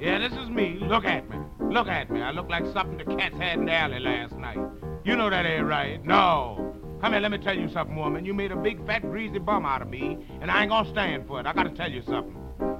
Yeah, 0.00 0.18
this 0.18 0.32
is 0.32 0.48
me. 0.50 0.78
Look 0.80 1.04
at 1.04 1.28
me. 1.30 1.36
Look 1.70 1.86
at 1.88 2.10
me. 2.10 2.20
I 2.20 2.32
look 2.32 2.48
like 2.50 2.64
something 2.72 2.98
the 2.98 3.04
cats 3.16 3.36
had 3.36 3.58
in 3.58 3.66
the 3.66 3.72
alley 3.72 4.00
last 4.00 4.36
night. 4.36 4.58
You 5.04 5.16
know 5.16 5.30
that 5.30 5.46
ain't 5.46 5.66
right. 5.66 6.04
No. 6.04 6.74
Come 7.00 7.12
here, 7.12 7.20
let 7.20 7.30
me 7.30 7.38
tell 7.38 7.56
you 7.56 7.68
something, 7.68 7.96
woman. 7.96 8.24
You 8.24 8.32
made 8.32 8.50
a 8.50 8.56
big, 8.56 8.84
fat, 8.86 9.02
greasy 9.02 9.38
bum 9.38 9.66
out 9.66 9.82
of 9.82 9.88
me, 9.88 10.18
and 10.40 10.50
I 10.50 10.62
ain't 10.62 10.70
gonna 10.70 10.88
stand 10.88 11.26
for 11.26 11.38
it. 11.40 11.46
I 11.46 11.52
gotta 11.52 11.70
tell 11.70 11.90
you 11.90 12.02
something. 12.02 12.36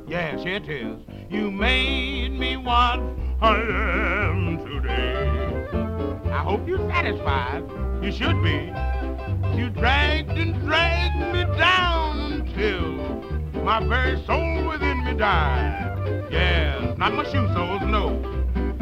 Yes, 0.08 0.42
here 0.42 0.56
it 0.56 0.68
is. 0.68 0.98
You 1.30 1.50
made 1.50 2.30
me 2.30 2.56
what 2.56 3.00
I 3.42 3.60
am 4.30 4.58
today. 4.64 5.53
I 6.34 6.38
hope 6.38 6.66
you're 6.66 6.90
satisfied. 6.90 7.62
You 8.02 8.10
should 8.10 8.42
be. 8.42 8.72
You 9.56 9.70
dragged 9.70 10.30
and 10.30 10.52
dragged 10.62 11.32
me 11.32 11.44
down 11.56 12.32
until 12.32 13.62
my 13.62 13.78
very 13.86 14.20
soul 14.24 14.66
within 14.66 15.04
me 15.04 15.14
died. 15.14 16.26
Yes, 16.32 16.98
not 16.98 17.14
my 17.14 17.22
shoe 17.22 17.46
soles, 17.54 17.82
no. 17.82 18.18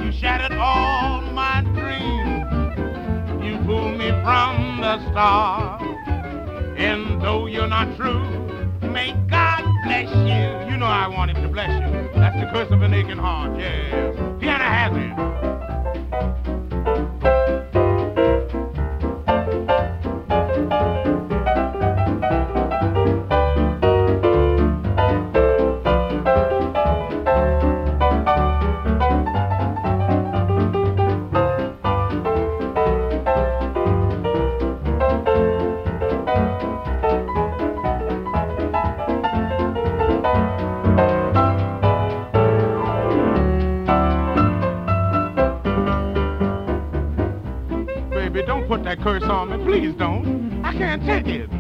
You 0.02 0.10
shattered 0.12 0.56
all 0.56 1.20
my 1.32 1.60
dreams. 1.74 3.44
You 3.44 3.58
pulled 3.66 3.98
me 3.98 4.08
from 4.22 4.80
the 4.80 5.10
start. 5.10 5.82
And 6.78 7.20
though 7.20 7.44
you're 7.44 7.66
not 7.68 7.94
true, 7.98 8.24
may 8.80 9.12
God 9.28 9.62
bless 9.84 10.08
you. 10.08 10.72
You 10.72 10.78
know 10.78 10.86
I 10.86 11.06
want 11.06 11.30
him 11.30 11.42
to 11.42 11.48
bless 11.50 11.68
you. 11.68 12.08
That's 12.14 12.34
the 12.40 12.50
curse 12.50 12.70
of 12.70 12.80
an 12.80 12.94
aching 12.94 13.18
heart, 13.18 13.58
yes. 13.58 14.16
Piano 14.40 14.64
has 14.64 14.96
it. 14.96 16.61
On 49.42 49.58
me. 49.58 49.64
Please 49.64 49.92
don't. 49.94 50.64
I 50.64 50.72
can't 50.72 51.04
take 51.04 51.26
it. 51.26 51.50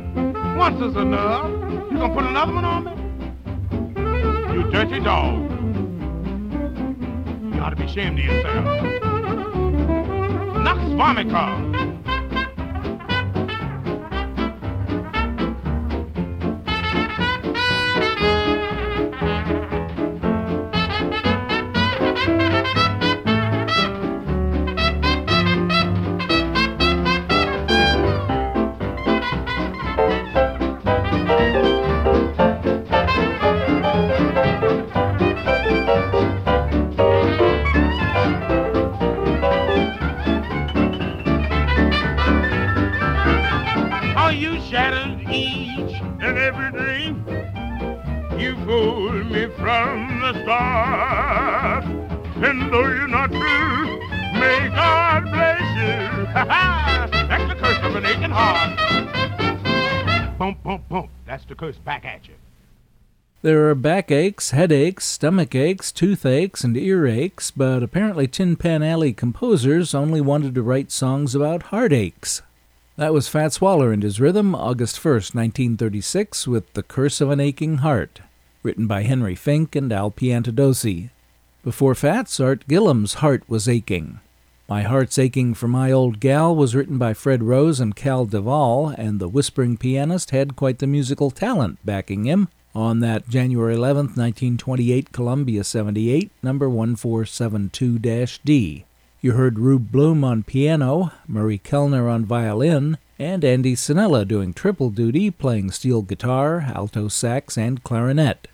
Once 0.56 0.80
is 0.80 0.96
enough. 0.96 1.50
You 1.90 1.98
gonna 1.98 2.14
put 2.14 2.24
another 2.24 2.54
one 2.54 2.64
on 2.64 2.84
me? 2.84 2.92
You 4.54 4.70
dirty 4.70 5.00
dog. 5.00 5.50
You 7.54 7.60
ought 7.60 7.70
to 7.70 7.76
be 7.76 7.84
ashamed 7.84 8.18
of 8.20 8.24
yourself. 8.24 8.64
Nux 10.62 10.78
vomica. 10.94 11.61
There 63.42 63.68
are 63.68 63.74
backaches, 63.74 64.52
headaches, 64.52 65.04
stomach 65.04 65.56
aches, 65.56 65.90
toothaches, 65.90 66.62
and 66.62 66.76
earaches, 66.76 67.50
but 67.56 67.82
apparently 67.82 68.28
Tin 68.28 68.54
Pan 68.54 68.84
Alley 68.84 69.12
composers 69.12 69.96
only 69.96 70.20
wanted 70.20 70.54
to 70.54 70.62
write 70.62 70.92
songs 70.92 71.34
about 71.34 71.64
heartaches. 71.64 72.42
That 72.94 73.12
was 73.12 73.26
Fats 73.26 73.60
Waller 73.60 73.90
and 73.90 74.04
his 74.04 74.20
rhythm, 74.20 74.54
August 74.54 74.94
1st, 74.94 75.34
1936, 75.34 76.46
with 76.46 76.72
The 76.74 76.84
Curse 76.84 77.20
of 77.20 77.30
an 77.30 77.40
Aching 77.40 77.78
Heart, 77.78 78.20
written 78.62 78.86
by 78.86 79.02
Henry 79.02 79.34
Fink 79.34 79.74
and 79.74 79.92
Al 79.92 80.12
Piantadosi. 80.12 81.10
Before 81.64 81.96
Fats, 81.96 82.38
Art 82.38 82.62
Gillham's 82.68 83.14
Heart 83.14 83.42
Was 83.48 83.68
Aching. 83.68 84.20
My 84.68 84.82
Heart's 84.82 85.18
Aching 85.18 85.54
for 85.54 85.66
My 85.66 85.90
Old 85.90 86.20
Gal 86.20 86.54
was 86.54 86.76
written 86.76 86.96
by 86.96 87.12
Fred 87.12 87.42
Rose 87.42 87.80
and 87.80 87.96
Cal 87.96 88.24
Duvall, 88.24 88.90
and 88.90 89.18
the 89.18 89.28
whispering 89.28 89.76
pianist 89.76 90.30
had 90.30 90.54
quite 90.54 90.78
the 90.78 90.86
musical 90.86 91.32
talent 91.32 91.80
backing 91.84 92.22
him 92.22 92.46
on 92.74 93.00
that 93.00 93.28
January 93.28 93.74
11, 93.74 94.06
1928 94.06 95.12
Columbia 95.12 95.64
78, 95.64 96.30
number 96.42 96.68
1472-D. 96.68 98.84
You 99.20 99.32
heard 99.32 99.58
Rube 99.58 99.92
Bloom 99.92 100.24
on 100.24 100.42
piano, 100.42 101.12
Murray 101.28 101.58
Kellner 101.58 102.08
on 102.08 102.24
violin, 102.24 102.98
and 103.18 103.44
Andy 103.44 103.76
Sannella 103.76 104.26
doing 104.26 104.52
triple 104.52 104.90
duty 104.90 105.30
playing 105.30 105.70
steel 105.70 106.02
guitar, 106.02 106.72
alto 106.74 107.08
sax, 107.08 107.56
and 107.56 107.84
clarinet. 107.84 108.48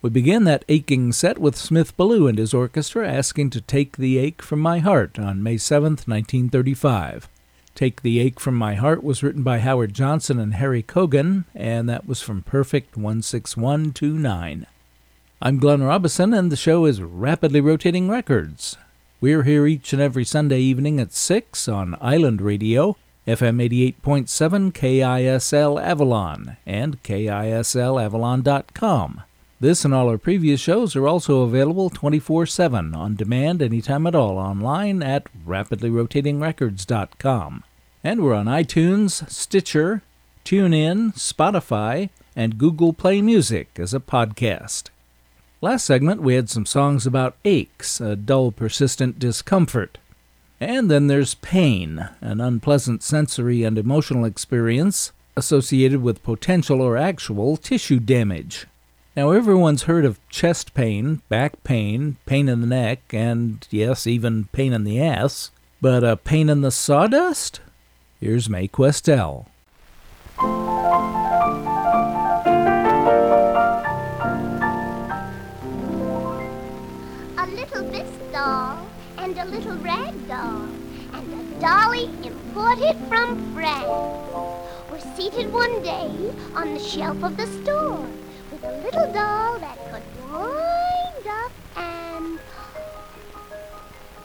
We 0.00 0.10
began 0.10 0.44
that 0.44 0.64
aching 0.68 1.12
set 1.12 1.38
with 1.38 1.56
Smith 1.56 1.96
Ballew 1.96 2.28
and 2.28 2.38
his 2.38 2.54
orchestra 2.54 3.10
asking 3.10 3.50
to 3.50 3.60
take 3.60 3.96
the 3.96 4.18
ache 4.18 4.40
from 4.40 4.60
my 4.60 4.78
heart 4.78 5.18
on 5.18 5.42
May 5.42 5.56
7, 5.56 5.92
1935. 5.92 7.28
Take 7.76 8.00
the 8.00 8.18
Ache 8.20 8.40
from 8.40 8.54
My 8.54 8.74
Heart 8.74 9.04
was 9.04 9.22
written 9.22 9.42
by 9.42 9.58
Howard 9.58 9.92
Johnson 9.92 10.38
and 10.38 10.54
Harry 10.54 10.82
Cogan, 10.82 11.44
and 11.54 11.86
that 11.90 12.08
was 12.08 12.22
from 12.22 12.40
Perfect 12.40 12.94
16129. 12.94 14.66
I'm 15.42 15.58
Glenn 15.58 15.82
Robison, 15.82 16.32
and 16.32 16.50
the 16.50 16.56
show 16.56 16.86
is 16.86 17.02
Rapidly 17.02 17.60
Rotating 17.60 18.08
Records. 18.08 18.78
We're 19.20 19.42
here 19.42 19.66
each 19.66 19.92
and 19.92 20.00
every 20.00 20.24
Sunday 20.24 20.60
evening 20.60 20.98
at 20.98 21.12
6 21.12 21.68
on 21.68 21.98
Island 22.00 22.40
Radio, 22.40 22.96
FM 23.26 23.60
88.7 24.02 24.72
KISL 24.72 25.78
Avalon, 25.78 26.56
and 26.64 27.02
KISLAvalon.com. 27.02 29.22
This 29.60 29.84
and 29.84 29.92
all 29.92 30.08
our 30.08 30.16
previous 30.16 30.60
shows 30.60 30.96
are 30.96 31.06
also 31.06 31.42
available 31.42 31.90
24 31.90 32.46
7 32.46 32.94
on 32.94 33.16
demand 33.16 33.60
anytime 33.60 34.06
at 34.06 34.14
all 34.14 34.38
online 34.38 35.02
at 35.02 35.26
rapidlyrotatingrecords.com. 35.46 37.64
And 38.06 38.22
we're 38.22 38.34
on 38.34 38.46
iTunes, 38.46 39.28
Stitcher, 39.28 40.00
TuneIn, 40.44 41.14
Spotify, 41.16 42.10
and 42.36 42.56
Google 42.56 42.92
Play 42.92 43.20
Music 43.20 43.68
as 43.80 43.92
a 43.92 43.98
podcast. 43.98 44.90
Last 45.60 45.84
segment, 45.86 46.22
we 46.22 46.36
had 46.36 46.48
some 46.48 46.66
songs 46.66 47.04
about 47.04 47.34
aches, 47.44 48.00
a 48.00 48.14
dull, 48.14 48.52
persistent 48.52 49.18
discomfort. 49.18 49.98
And 50.60 50.88
then 50.88 51.08
there's 51.08 51.34
pain, 51.34 52.08
an 52.20 52.40
unpleasant 52.40 53.02
sensory 53.02 53.64
and 53.64 53.76
emotional 53.76 54.24
experience 54.24 55.10
associated 55.36 56.00
with 56.00 56.22
potential 56.22 56.80
or 56.80 56.96
actual 56.96 57.56
tissue 57.56 57.98
damage. 57.98 58.68
Now, 59.16 59.32
everyone's 59.32 59.82
heard 59.82 60.04
of 60.04 60.20
chest 60.28 60.74
pain, 60.74 61.22
back 61.28 61.64
pain, 61.64 62.18
pain 62.24 62.48
in 62.48 62.60
the 62.60 62.68
neck, 62.68 63.00
and 63.12 63.66
yes, 63.68 64.06
even 64.06 64.44
pain 64.52 64.72
in 64.72 64.84
the 64.84 65.02
ass. 65.02 65.50
But 65.80 66.04
a 66.04 66.16
pain 66.16 66.48
in 66.48 66.60
the 66.60 66.70
sawdust? 66.70 67.58
Here's 68.18 68.48
Mae 68.48 68.66
Questel. 68.66 69.44
a 77.36 77.46
little 77.46 77.84
bisque 77.90 78.32
doll 78.32 78.86
and 79.18 79.36
a 79.36 79.44
little 79.44 79.76
rag 79.76 80.14
doll 80.28 80.66
and 81.12 81.56
a 81.56 81.60
dolly 81.60 82.04
imported 82.24 82.96
from 83.06 83.52
France 83.52 83.84
were 84.90 85.14
seated 85.14 85.52
one 85.52 85.82
day 85.82 86.10
on 86.54 86.72
the 86.72 86.80
shelf 86.80 87.22
of 87.22 87.36
the 87.36 87.46
store 87.46 88.08
with 88.50 88.64
a 88.64 88.78
little 88.78 89.12
doll 89.12 89.58
that 89.58 89.76
could 89.92 90.02
wind 90.32 91.26
up 91.28 91.52
and 91.76 92.38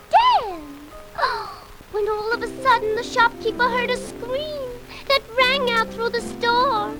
dance. 0.09 0.63
Oh, 1.23 1.60
When 1.91 2.07
all 2.07 2.31
of 2.31 2.41
a 2.41 2.47
sudden 2.63 2.95
the 2.95 3.03
shopkeeper 3.03 3.67
heard 3.67 3.89
a 3.89 3.97
scream 3.97 4.69
that 5.09 5.21
rang 5.37 5.69
out 5.71 5.89
through 5.89 6.11
the 6.11 6.21
store. 6.21 6.93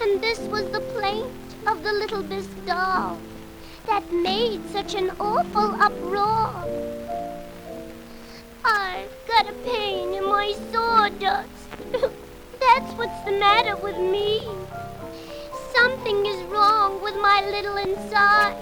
And 0.00 0.22
this 0.22 0.38
was 0.38 0.70
the 0.70 0.80
plaint 0.94 1.32
of 1.66 1.82
the 1.82 1.92
little 1.92 2.22
bisque 2.22 2.64
doll 2.66 3.18
that 3.86 4.12
made 4.12 4.60
such 4.70 4.94
an 4.94 5.10
awful 5.18 5.74
uproar. 5.82 6.64
I've 8.64 9.10
got 9.26 9.48
a 9.48 9.52
pain 9.64 10.14
in 10.14 10.24
my 10.24 10.54
sawdust. 10.72 11.50
That's 12.60 12.92
what's 12.92 13.24
the 13.24 13.32
matter 13.32 13.76
with 13.76 13.98
me. 13.98 14.48
Something 15.74 16.26
is 16.26 16.40
wrong 16.44 17.02
with 17.02 17.16
my 17.16 17.44
little 17.50 17.76
inside. 17.76 18.56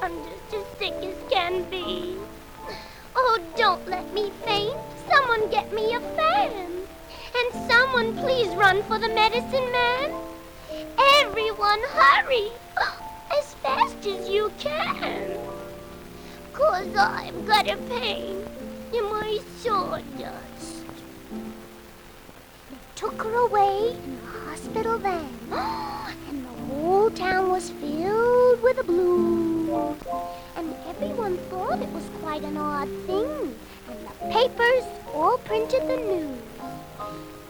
I'm 0.00 0.12
just 0.24 0.54
as 0.54 0.78
sick 0.78 0.94
as 1.02 1.16
can 1.32 1.68
be. 1.68 2.16
Oh, 3.20 3.40
don't 3.56 3.84
let 3.88 4.14
me 4.14 4.30
faint. 4.44 4.78
Someone 5.10 5.50
get 5.50 5.72
me 5.72 5.92
a 5.92 6.00
fan. 6.00 6.70
And 7.36 7.68
someone 7.68 8.16
please 8.16 8.46
run 8.54 8.80
for 8.84 8.96
the 8.96 9.08
medicine 9.08 9.72
man. 9.72 10.12
Everyone 11.22 11.80
hurry 11.94 12.52
as 13.38 13.54
fast 13.54 14.06
as 14.06 14.28
you 14.28 14.52
can. 14.60 15.36
Cause 16.52 16.94
I've 16.94 17.44
got 17.44 17.68
a 17.68 17.76
pain 17.76 18.46
in 18.94 19.04
my 19.10 19.40
sawdust. 19.62 20.84
They 22.70 22.76
took 22.94 23.20
her 23.20 23.34
away 23.34 23.96
in 24.04 24.16
the 24.20 24.30
hospital 24.46 24.96
van. 24.98 25.28
And 26.30 26.47
whole 26.88 27.10
town 27.10 27.50
was 27.50 27.68
filled 27.82 28.62
with 28.62 28.78
a 28.78 28.82
blue. 28.82 29.94
And 30.56 30.74
everyone 30.88 31.36
thought 31.50 31.82
it 31.82 31.92
was 31.92 32.04
quite 32.22 32.42
an 32.44 32.56
odd 32.56 32.88
thing. 33.06 33.54
And 33.90 33.98
the 34.06 34.14
papers 34.32 34.84
all 35.12 35.36
printed 35.48 35.82
the 35.82 35.98
news. 35.98 36.38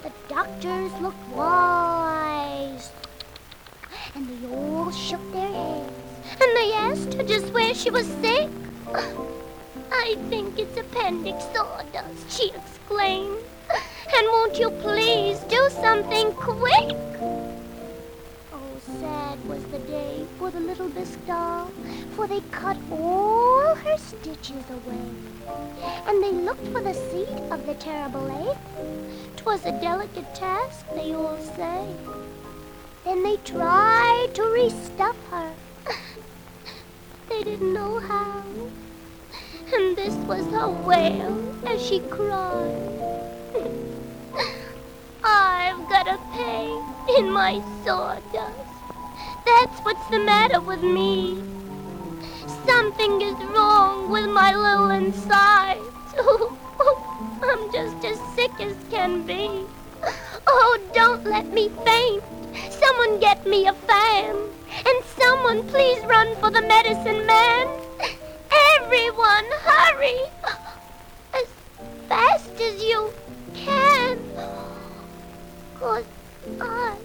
The 0.02 0.10
doctors 0.28 0.90
looked 1.00 1.28
wise. 1.28 2.90
And 4.16 4.26
they 4.28 4.48
all 4.52 4.90
shook 4.90 5.24
their 5.32 5.52
heads. 5.52 5.92
And 6.42 6.50
they 6.56 6.72
asked 6.72 7.14
her 7.14 7.22
just 7.22 7.52
where 7.52 7.74
she 7.74 7.90
was 7.90 8.08
sick. 8.24 8.48
Ah, 8.92 9.12
I 9.92 10.16
think 10.30 10.58
it's 10.58 10.76
appendix 10.76 11.44
sawdust, 11.54 12.28
she 12.28 12.50
exclaimed. 12.50 13.38
And 14.16 14.26
won't 14.34 14.58
you 14.58 14.70
please 14.86 15.38
do 15.56 15.68
something 15.70 16.32
quick? 16.32 16.96
Sad 18.96 19.46
was 19.46 19.62
the 19.64 19.78
day 19.80 20.24
for 20.38 20.50
the 20.50 20.60
little 20.60 20.88
bisque 20.88 21.24
doll, 21.26 21.70
for 22.16 22.26
they 22.26 22.40
cut 22.50 22.78
all 22.90 23.74
her 23.74 23.98
stitches 23.98 24.64
away. 24.70 25.10
And 26.06 26.22
they 26.22 26.32
looked 26.32 26.66
for 26.68 26.80
the 26.80 26.94
seat 26.94 27.28
of 27.50 27.66
the 27.66 27.74
terrible 27.74 28.26
ache. 28.48 29.36
'Twas 29.36 29.66
a 29.66 29.72
delicate 29.72 30.34
task, 30.34 30.86
they 30.94 31.14
all 31.14 31.38
say. 31.54 31.86
Then 33.04 33.22
they 33.22 33.36
tried 33.44 34.34
to 34.34 34.42
restuff 34.42 35.16
her. 35.30 35.52
they 37.28 37.42
didn't 37.44 37.74
know 37.74 38.00
how. 38.00 38.42
And 39.74 39.96
this 39.96 40.14
was 40.26 40.46
her 40.46 40.68
wail 40.68 41.36
as 41.66 41.84
she 41.84 42.00
cried. 42.08 42.88
I've 45.22 45.88
got 45.90 46.08
a 46.08 46.18
pain 46.32 46.82
in 47.18 47.30
my 47.30 47.62
sawdust. 47.84 48.67
That's 49.48 49.80
what's 49.80 50.06
the 50.08 50.18
matter 50.18 50.60
with 50.60 50.82
me. 50.82 51.42
Something 52.66 53.22
is 53.22 53.34
wrong 53.46 54.10
with 54.10 54.28
my 54.28 54.54
little 54.54 54.90
insides. 54.90 55.80
I'm 57.42 57.72
just 57.72 58.04
as 58.04 58.18
sick 58.36 58.52
as 58.60 58.76
can 58.90 59.22
be. 59.26 59.64
Oh, 60.46 60.78
don't 60.92 61.24
let 61.24 61.46
me 61.46 61.70
faint. 61.82 62.22
Someone 62.70 63.18
get 63.20 63.46
me 63.46 63.66
a 63.66 63.72
fan. 63.72 64.36
And 64.86 65.04
someone 65.18 65.66
please 65.68 66.04
run 66.04 66.36
for 66.36 66.50
the 66.50 66.60
medicine 66.60 67.24
man. 67.26 67.68
Everyone 68.76 69.46
hurry. 69.64 70.20
As 71.32 71.48
fast 72.06 72.60
as 72.60 72.82
you 72.82 73.12
can. 73.54 74.18
Cause 75.80 76.04
I 76.60 76.98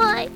哎 0.00 0.28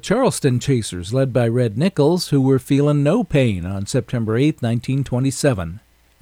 Charleston 0.00 0.58
Chasers, 0.58 1.14
led 1.14 1.32
by 1.32 1.46
Red 1.46 1.78
Nichols, 1.78 2.28
who 2.28 2.40
were 2.40 2.58
feeling 2.58 3.02
no 3.02 3.22
pain 3.22 3.64
on 3.64 3.86
September 3.86 4.36
8, 4.36 4.62
1927. 4.62 5.80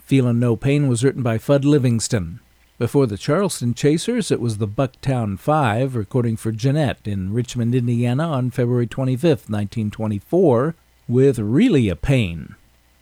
Feelin' 0.09 0.39
No 0.39 0.57
Pain 0.57 0.89
was 0.89 1.05
written 1.05 1.23
by 1.23 1.37
Fudd 1.37 1.65
Livingston. 1.65 2.41
Before 2.79 3.07
the 3.07 3.19
Charleston 3.19 3.75
Chasers, 3.75 4.31
it 4.31 4.41
was 4.41 4.57
the 4.57 4.67
Bucktown 4.67 5.39
Five, 5.39 5.95
recording 5.95 6.37
for 6.37 6.51
Gennett 6.51 7.07
in 7.07 7.35
Richmond, 7.35 7.75
Indiana 7.75 8.29
on 8.29 8.51
February 8.51 8.87
25, 8.87 9.51
1924, 9.51 10.75
with 11.09 11.39
Really 11.39 11.89
a 11.89 11.97
Pain. 11.97 12.55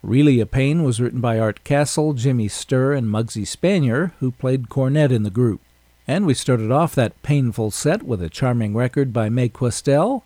Really 0.02 0.40
a 0.40 0.46
Pain 0.46 0.82
was 0.82 1.00
written 1.00 1.20
by 1.20 1.38
Art 1.38 1.62
Kassel, 1.62 2.16
Jimmy 2.16 2.48
Sturr, 2.48 2.96
and 2.96 3.06
Muggsy 3.06 3.46
Spanier, 3.46 4.12
who 4.20 4.30
played 4.32 4.68
cornet 4.68 5.12
in 5.12 5.22
the 5.22 5.30
group. 5.30 5.60
And 6.08 6.26
we 6.26 6.34
started 6.34 6.72
off 6.72 6.94
that 6.94 7.22
painful 7.22 7.70
set 7.70 8.02
with 8.02 8.20
a 8.20 8.28
charming 8.28 8.74
record 8.74 9.12
by 9.12 9.28
Mae 9.28 9.48
Questel, 9.48 10.22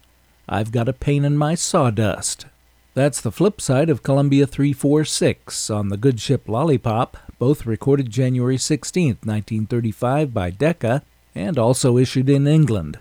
I've 0.52 0.72
Got 0.72 0.88
a 0.88 0.92
Pain 0.92 1.24
in 1.24 1.36
My 1.36 1.54
Sawdust. 1.54 2.46
That's 2.94 3.20
the 3.20 3.30
flip 3.30 3.60
side 3.60 3.88
of 3.88 4.02
Columbia 4.02 4.48
346 4.48 5.70
on 5.70 5.90
the 5.90 5.96
good 5.96 6.18
ship 6.18 6.48
Lollipop, 6.48 7.16
both 7.38 7.66
recorded 7.66 8.10
January 8.10 8.58
16, 8.58 9.18
1935 9.22 10.34
by 10.34 10.50
Decca, 10.50 11.04
and 11.36 11.56
also 11.56 11.96
issued 11.96 12.28
in 12.28 12.48
England. 12.48 12.98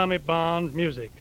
Tommy 0.02 0.18
Bond 0.18 0.74
music. 0.74 1.12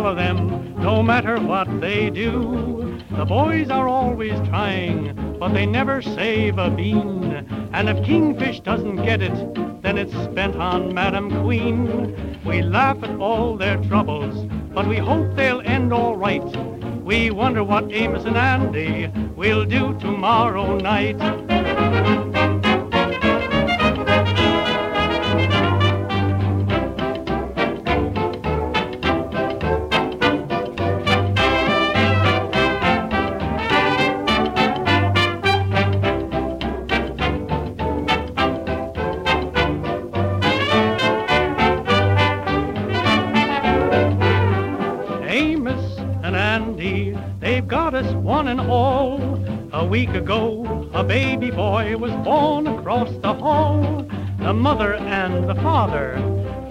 Follow 0.00 0.14
them, 0.14 0.74
no 0.82 1.02
matter 1.02 1.38
what 1.38 1.68
they 1.78 2.08
do. 2.08 2.98
The 3.10 3.26
boys 3.26 3.68
are 3.68 3.86
always 3.86 4.32
trying, 4.48 5.36
but 5.38 5.52
they 5.52 5.66
never 5.66 6.00
save 6.00 6.56
a 6.56 6.70
bean. 6.70 7.34
And 7.74 7.86
if 7.86 8.02
Kingfish 8.06 8.60
doesn't 8.60 9.04
get 9.04 9.20
it, 9.20 9.82
then 9.82 9.98
it's 9.98 10.14
spent 10.24 10.56
on 10.56 10.94
Madam 10.94 11.42
Queen. 11.42 12.40
We 12.46 12.62
laugh 12.62 12.96
at 13.02 13.14
all 13.20 13.58
their 13.58 13.76
troubles, 13.76 14.46
but 14.72 14.88
we 14.88 14.96
hope 14.96 15.36
they'll 15.36 15.60
end 15.60 15.92
all 15.92 16.16
right. 16.16 16.50
We 17.04 17.30
wonder 17.30 17.62
what 17.62 17.92
Amos 17.92 18.24
and 18.24 18.38
Andy 18.38 19.08
will 19.36 19.66
do 19.66 19.98
tomorrow 20.00 20.78
night. 20.78 21.49
Week 49.90 50.10
ago, 50.10 50.88
a 50.94 51.02
baby 51.02 51.50
boy 51.50 51.96
was 51.96 52.12
born 52.24 52.68
across 52.68 53.10
the 53.22 53.34
hall. 53.34 54.06
The 54.38 54.54
mother 54.54 54.94
and 54.94 55.50
the 55.50 55.56
father 55.56 56.16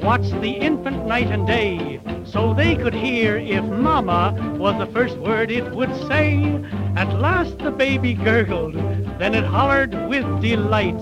watched 0.02 0.40
the 0.40 0.52
infant 0.52 1.06
night 1.06 1.28
and 1.28 1.46
day 1.46 2.00
so 2.24 2.54
they 2.54 2.78
could 2.78 2.94
hear 2.94 3.36
if 3.36 3.66
mama 3.66 4.56
was 4.58 4.78
the 4.78 4.92
first 4.94 5.18
word 5.18 5.52
it 5.52 5.70
would 5.76 5.94
say. 6.08 6.64
At 6.96 7.20
last 7.20 7.58
the 7.58 7.72
baby 7.72 8.14
gurgled, 8.14 8.76
then 9.20 9.36
it 9.36 9.44
hollered 9.44 9.94
with 10.08 10.42
delight. 10.42 11.02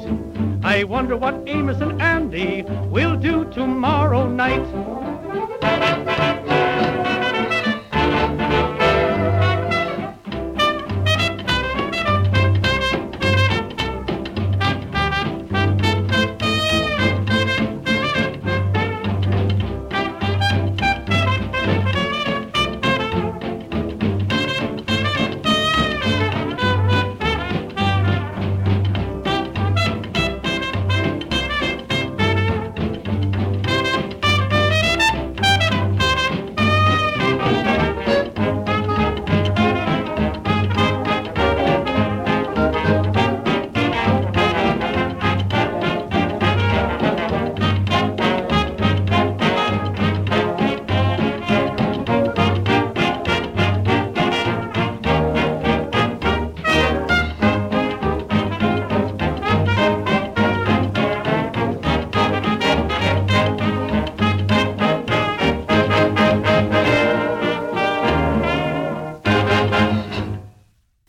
I 0.64 0.86
wonder 0.86 1.16
what 1.16 1.44
Amos 1.46 1.80
and 1.82 2.02
Andy 2.02 2.64
will 2.90 3.16
do 3.16 3.46
tomorrow 3.52 4.28
night. 4.28 4.66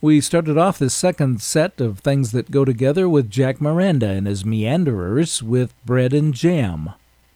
We 0.00 0.20
started 0.20 0.56
off 0.56 0.78
this 0.78 0.94
second 0.94 1.42
set 1.42 1.80
of 1.80 1.98
things 1.98 2.30
that 2.30 2.52
go 2.52 2.64
together 2.64 3.08
with 3.08 3.28
Jack 3.28 3.60
Miranda 3.60 4.06
and 4.06 4.28
his 4.28 4.44
Meanderers 4.44 5.42
with 5.42 5.74
Bread 5.84 6.12
and 6.12 6.32
Jam. 6.32 6.90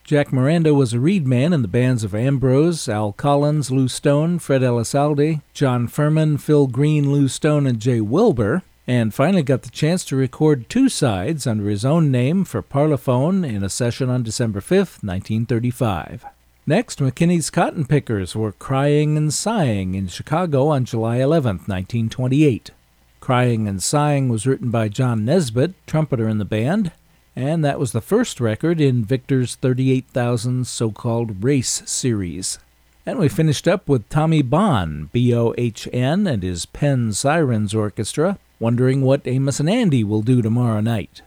Jack 0.04 0.32
Miranda 0.32 0.72
was 0.72 0.92
a 0.92 1.00
reed 1.00 1.26
man 1.26 1.52
in 1.52 1.62
the 1.62 1.68
bands 1.68 2.04
of 2.04 2.14
Ambrose, 2.14 2.88
Al 2.88 3.14
Collins, 3.14 3.72
Lew 3.72 3.88
Stone, 3.88 4.38
Fred 4.38 4.62
Elizalde, 4.62 5.40
John 5.52 5.88
Furman, 5.88 6.38
Phil 6.38 6.68
Green, 6.68 7.10
Lew 7.12 7.26
Stone, 7.26 7.66
and 7.66 7.80
Jay 7.80 8.00
Wilbur, 8.00 8.62
and 8.86 9.12
finally 9.12 9.42
got 9.42 9.62
the 9.62 9.70
chance 9.70 10.04
to 10.04 10.14
record 10.14 10.68
two 10.68 10.88
sides 10.88 11.48
under 11.48 11.68
his 11.68 11.84
own 11.84 12.12
name 12.12 12.44
for 12.44 12.62
Parlophone 12.62 13.44
in 13.44 13.64
a 13.64 13.68
session 13.68 14.08
on 14.08 14.22
December 14.22 14.60
5, 14.60 14.78
1935. 15.02 16.26
Next, 16.64 17.00
McKinney's 17.00 17.50
Cotton 17.50 17.86
Pickers 17.86 18.36
were 18.36 18.52
Crying 18.52 19.16
and 19.16 19.34
Sighing 19.34 19.96
in 19.96 20.06
Chicago 20.06 20.68
on 20.68 20.84
July 20.84 21.16
11, 21.16 21.56
1928. 21.66 22.70
Crying 23.18 23.66
and 23.66 23.82
Sighing 23.82 24.28
was 24.28 24.46
written 24.46 24.70
by 24.70 24.86
John 24.86 25.24
Nesbitt, 25.24 25.74
trumpeter 25.88 26.28
in 26.28 26.38
the 26.38 26.44
band, 26.44 26.92
and 27.34 27.64
that 27.64 27.80
was 27.80 27.90
the 27.90 28.00
first 28.00 28.40
record 28.40 28.80
in 28.80 29.04
Victor's 29.04 29.56
38,000 29.56 30.64
so 30.64 30.92
called 30.92 31.42
race 31.42 31.82
series. 31.84 32.60
And 33.04 33.18
we 33.18 33.28
finished 33.28 33.66
up 33.66 33.88
with 33.88 34.08
Tommy 34.08 34.42
Bohn, 34.42 35.10
B 35.12 35.34
O 35.34 35.52
H 35.58 35.88
N, 35.92 36.28
and 36.28 36.44
his 36.44 36.66
Penn 36.66 37.12
Sirens 37.12 37.74
Orchestra, 37.74 38.38
wondering 38.60 39.02
what 39.02 39.26
Amos 39.26 39.58
and 39.58 39.68
Andy 39.68 40.04
will 40.04 40.22
do 40.22 40.40
tomorrow 40.40 40.80
night. 40.80 41.22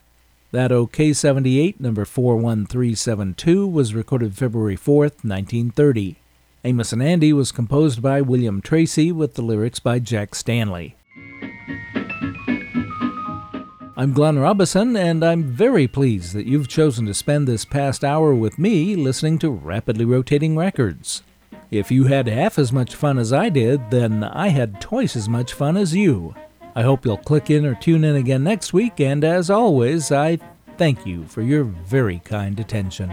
That 0.55 0.71
Okeh 0.71 1.13
78, 1.13 1.81
number 1.81 2.05
41372, 2.05 3.67
was 3.67 3.93
recorded 3.93 4.37
February 4.37 4.77
4, 4.77 5.01
1930. 5.01 6.15
Amos 6.63 6.93
and 6.93 7.03
Andy 7.03 7.33
was 7.33 7.51
composed 7.51 8.01
by 8.01 8.21
William 8.21 8.61
Tracy 8.61 9.11
with 9.11 9.33
the 9.33 9.41
lyrics 9.41 9.81
by 9.81 9.99
Jack 9.99 10.33
Stanley. 10.33 10.95
I'm 13.97 14.13
Glenn 14.13 14.39
Robison, 14.39 14.95
and 14.95 15.25
I'm 15.25 15.43
very 15.43 15.89
pleased 15.89 16.33
that 16.35 16.47
you've 16.47 16.69
chosen 16.69 17.05
to 17.07 17.13
spend 17.13 17.49
this 17.49 17.65
past 17.65 18.05
hour 18.05 18.33
with 18.33 18.57
me 18.57 18.95
listening 18.95 19.37
to 19.39 19.49
Rapidly 19.49 20.05
Rotating 20.05 20.55
Records. 20.55 21.21
If 21.69 21.91
you 21.91 22.05
had 22.05 22.27
half 22.29 22.57
as 22.57 22.71
much 22.71 22.95
fun 22.95 23.19
as 23.19 23.33
I 23.33 23.49
did, 23.49 23.91
then 23.91 24.23
I 24.23 24.47
had 24.47 24.79
twice 24.79 25.17
as 25.17 25.27
much 25.27 25.51
fun 25.51 25.75
as 25.75 25.93
you. 25.93 26.33
I 26.75 26.83
hope 26.83 27.05
you'll 27.05 27.17
click 27.17 27.49
in 27.49 27.65
or 27.65 27.73
tune 27.75 28.03
in 28.03 28.17
again 28.17 28.43
next 28.43 28.73
week, 28.73 28.99
and 28.99 29.23
as 29.23 29.49
always, 29.49 30.11
I 30.11 30.39
thank 30.77 31.05
you 31.05 31.23
for 31.25 31.41
your 31.41 31.63
very 31.63 32.19
kind 32.19 32.59
attention. 32.59 33.09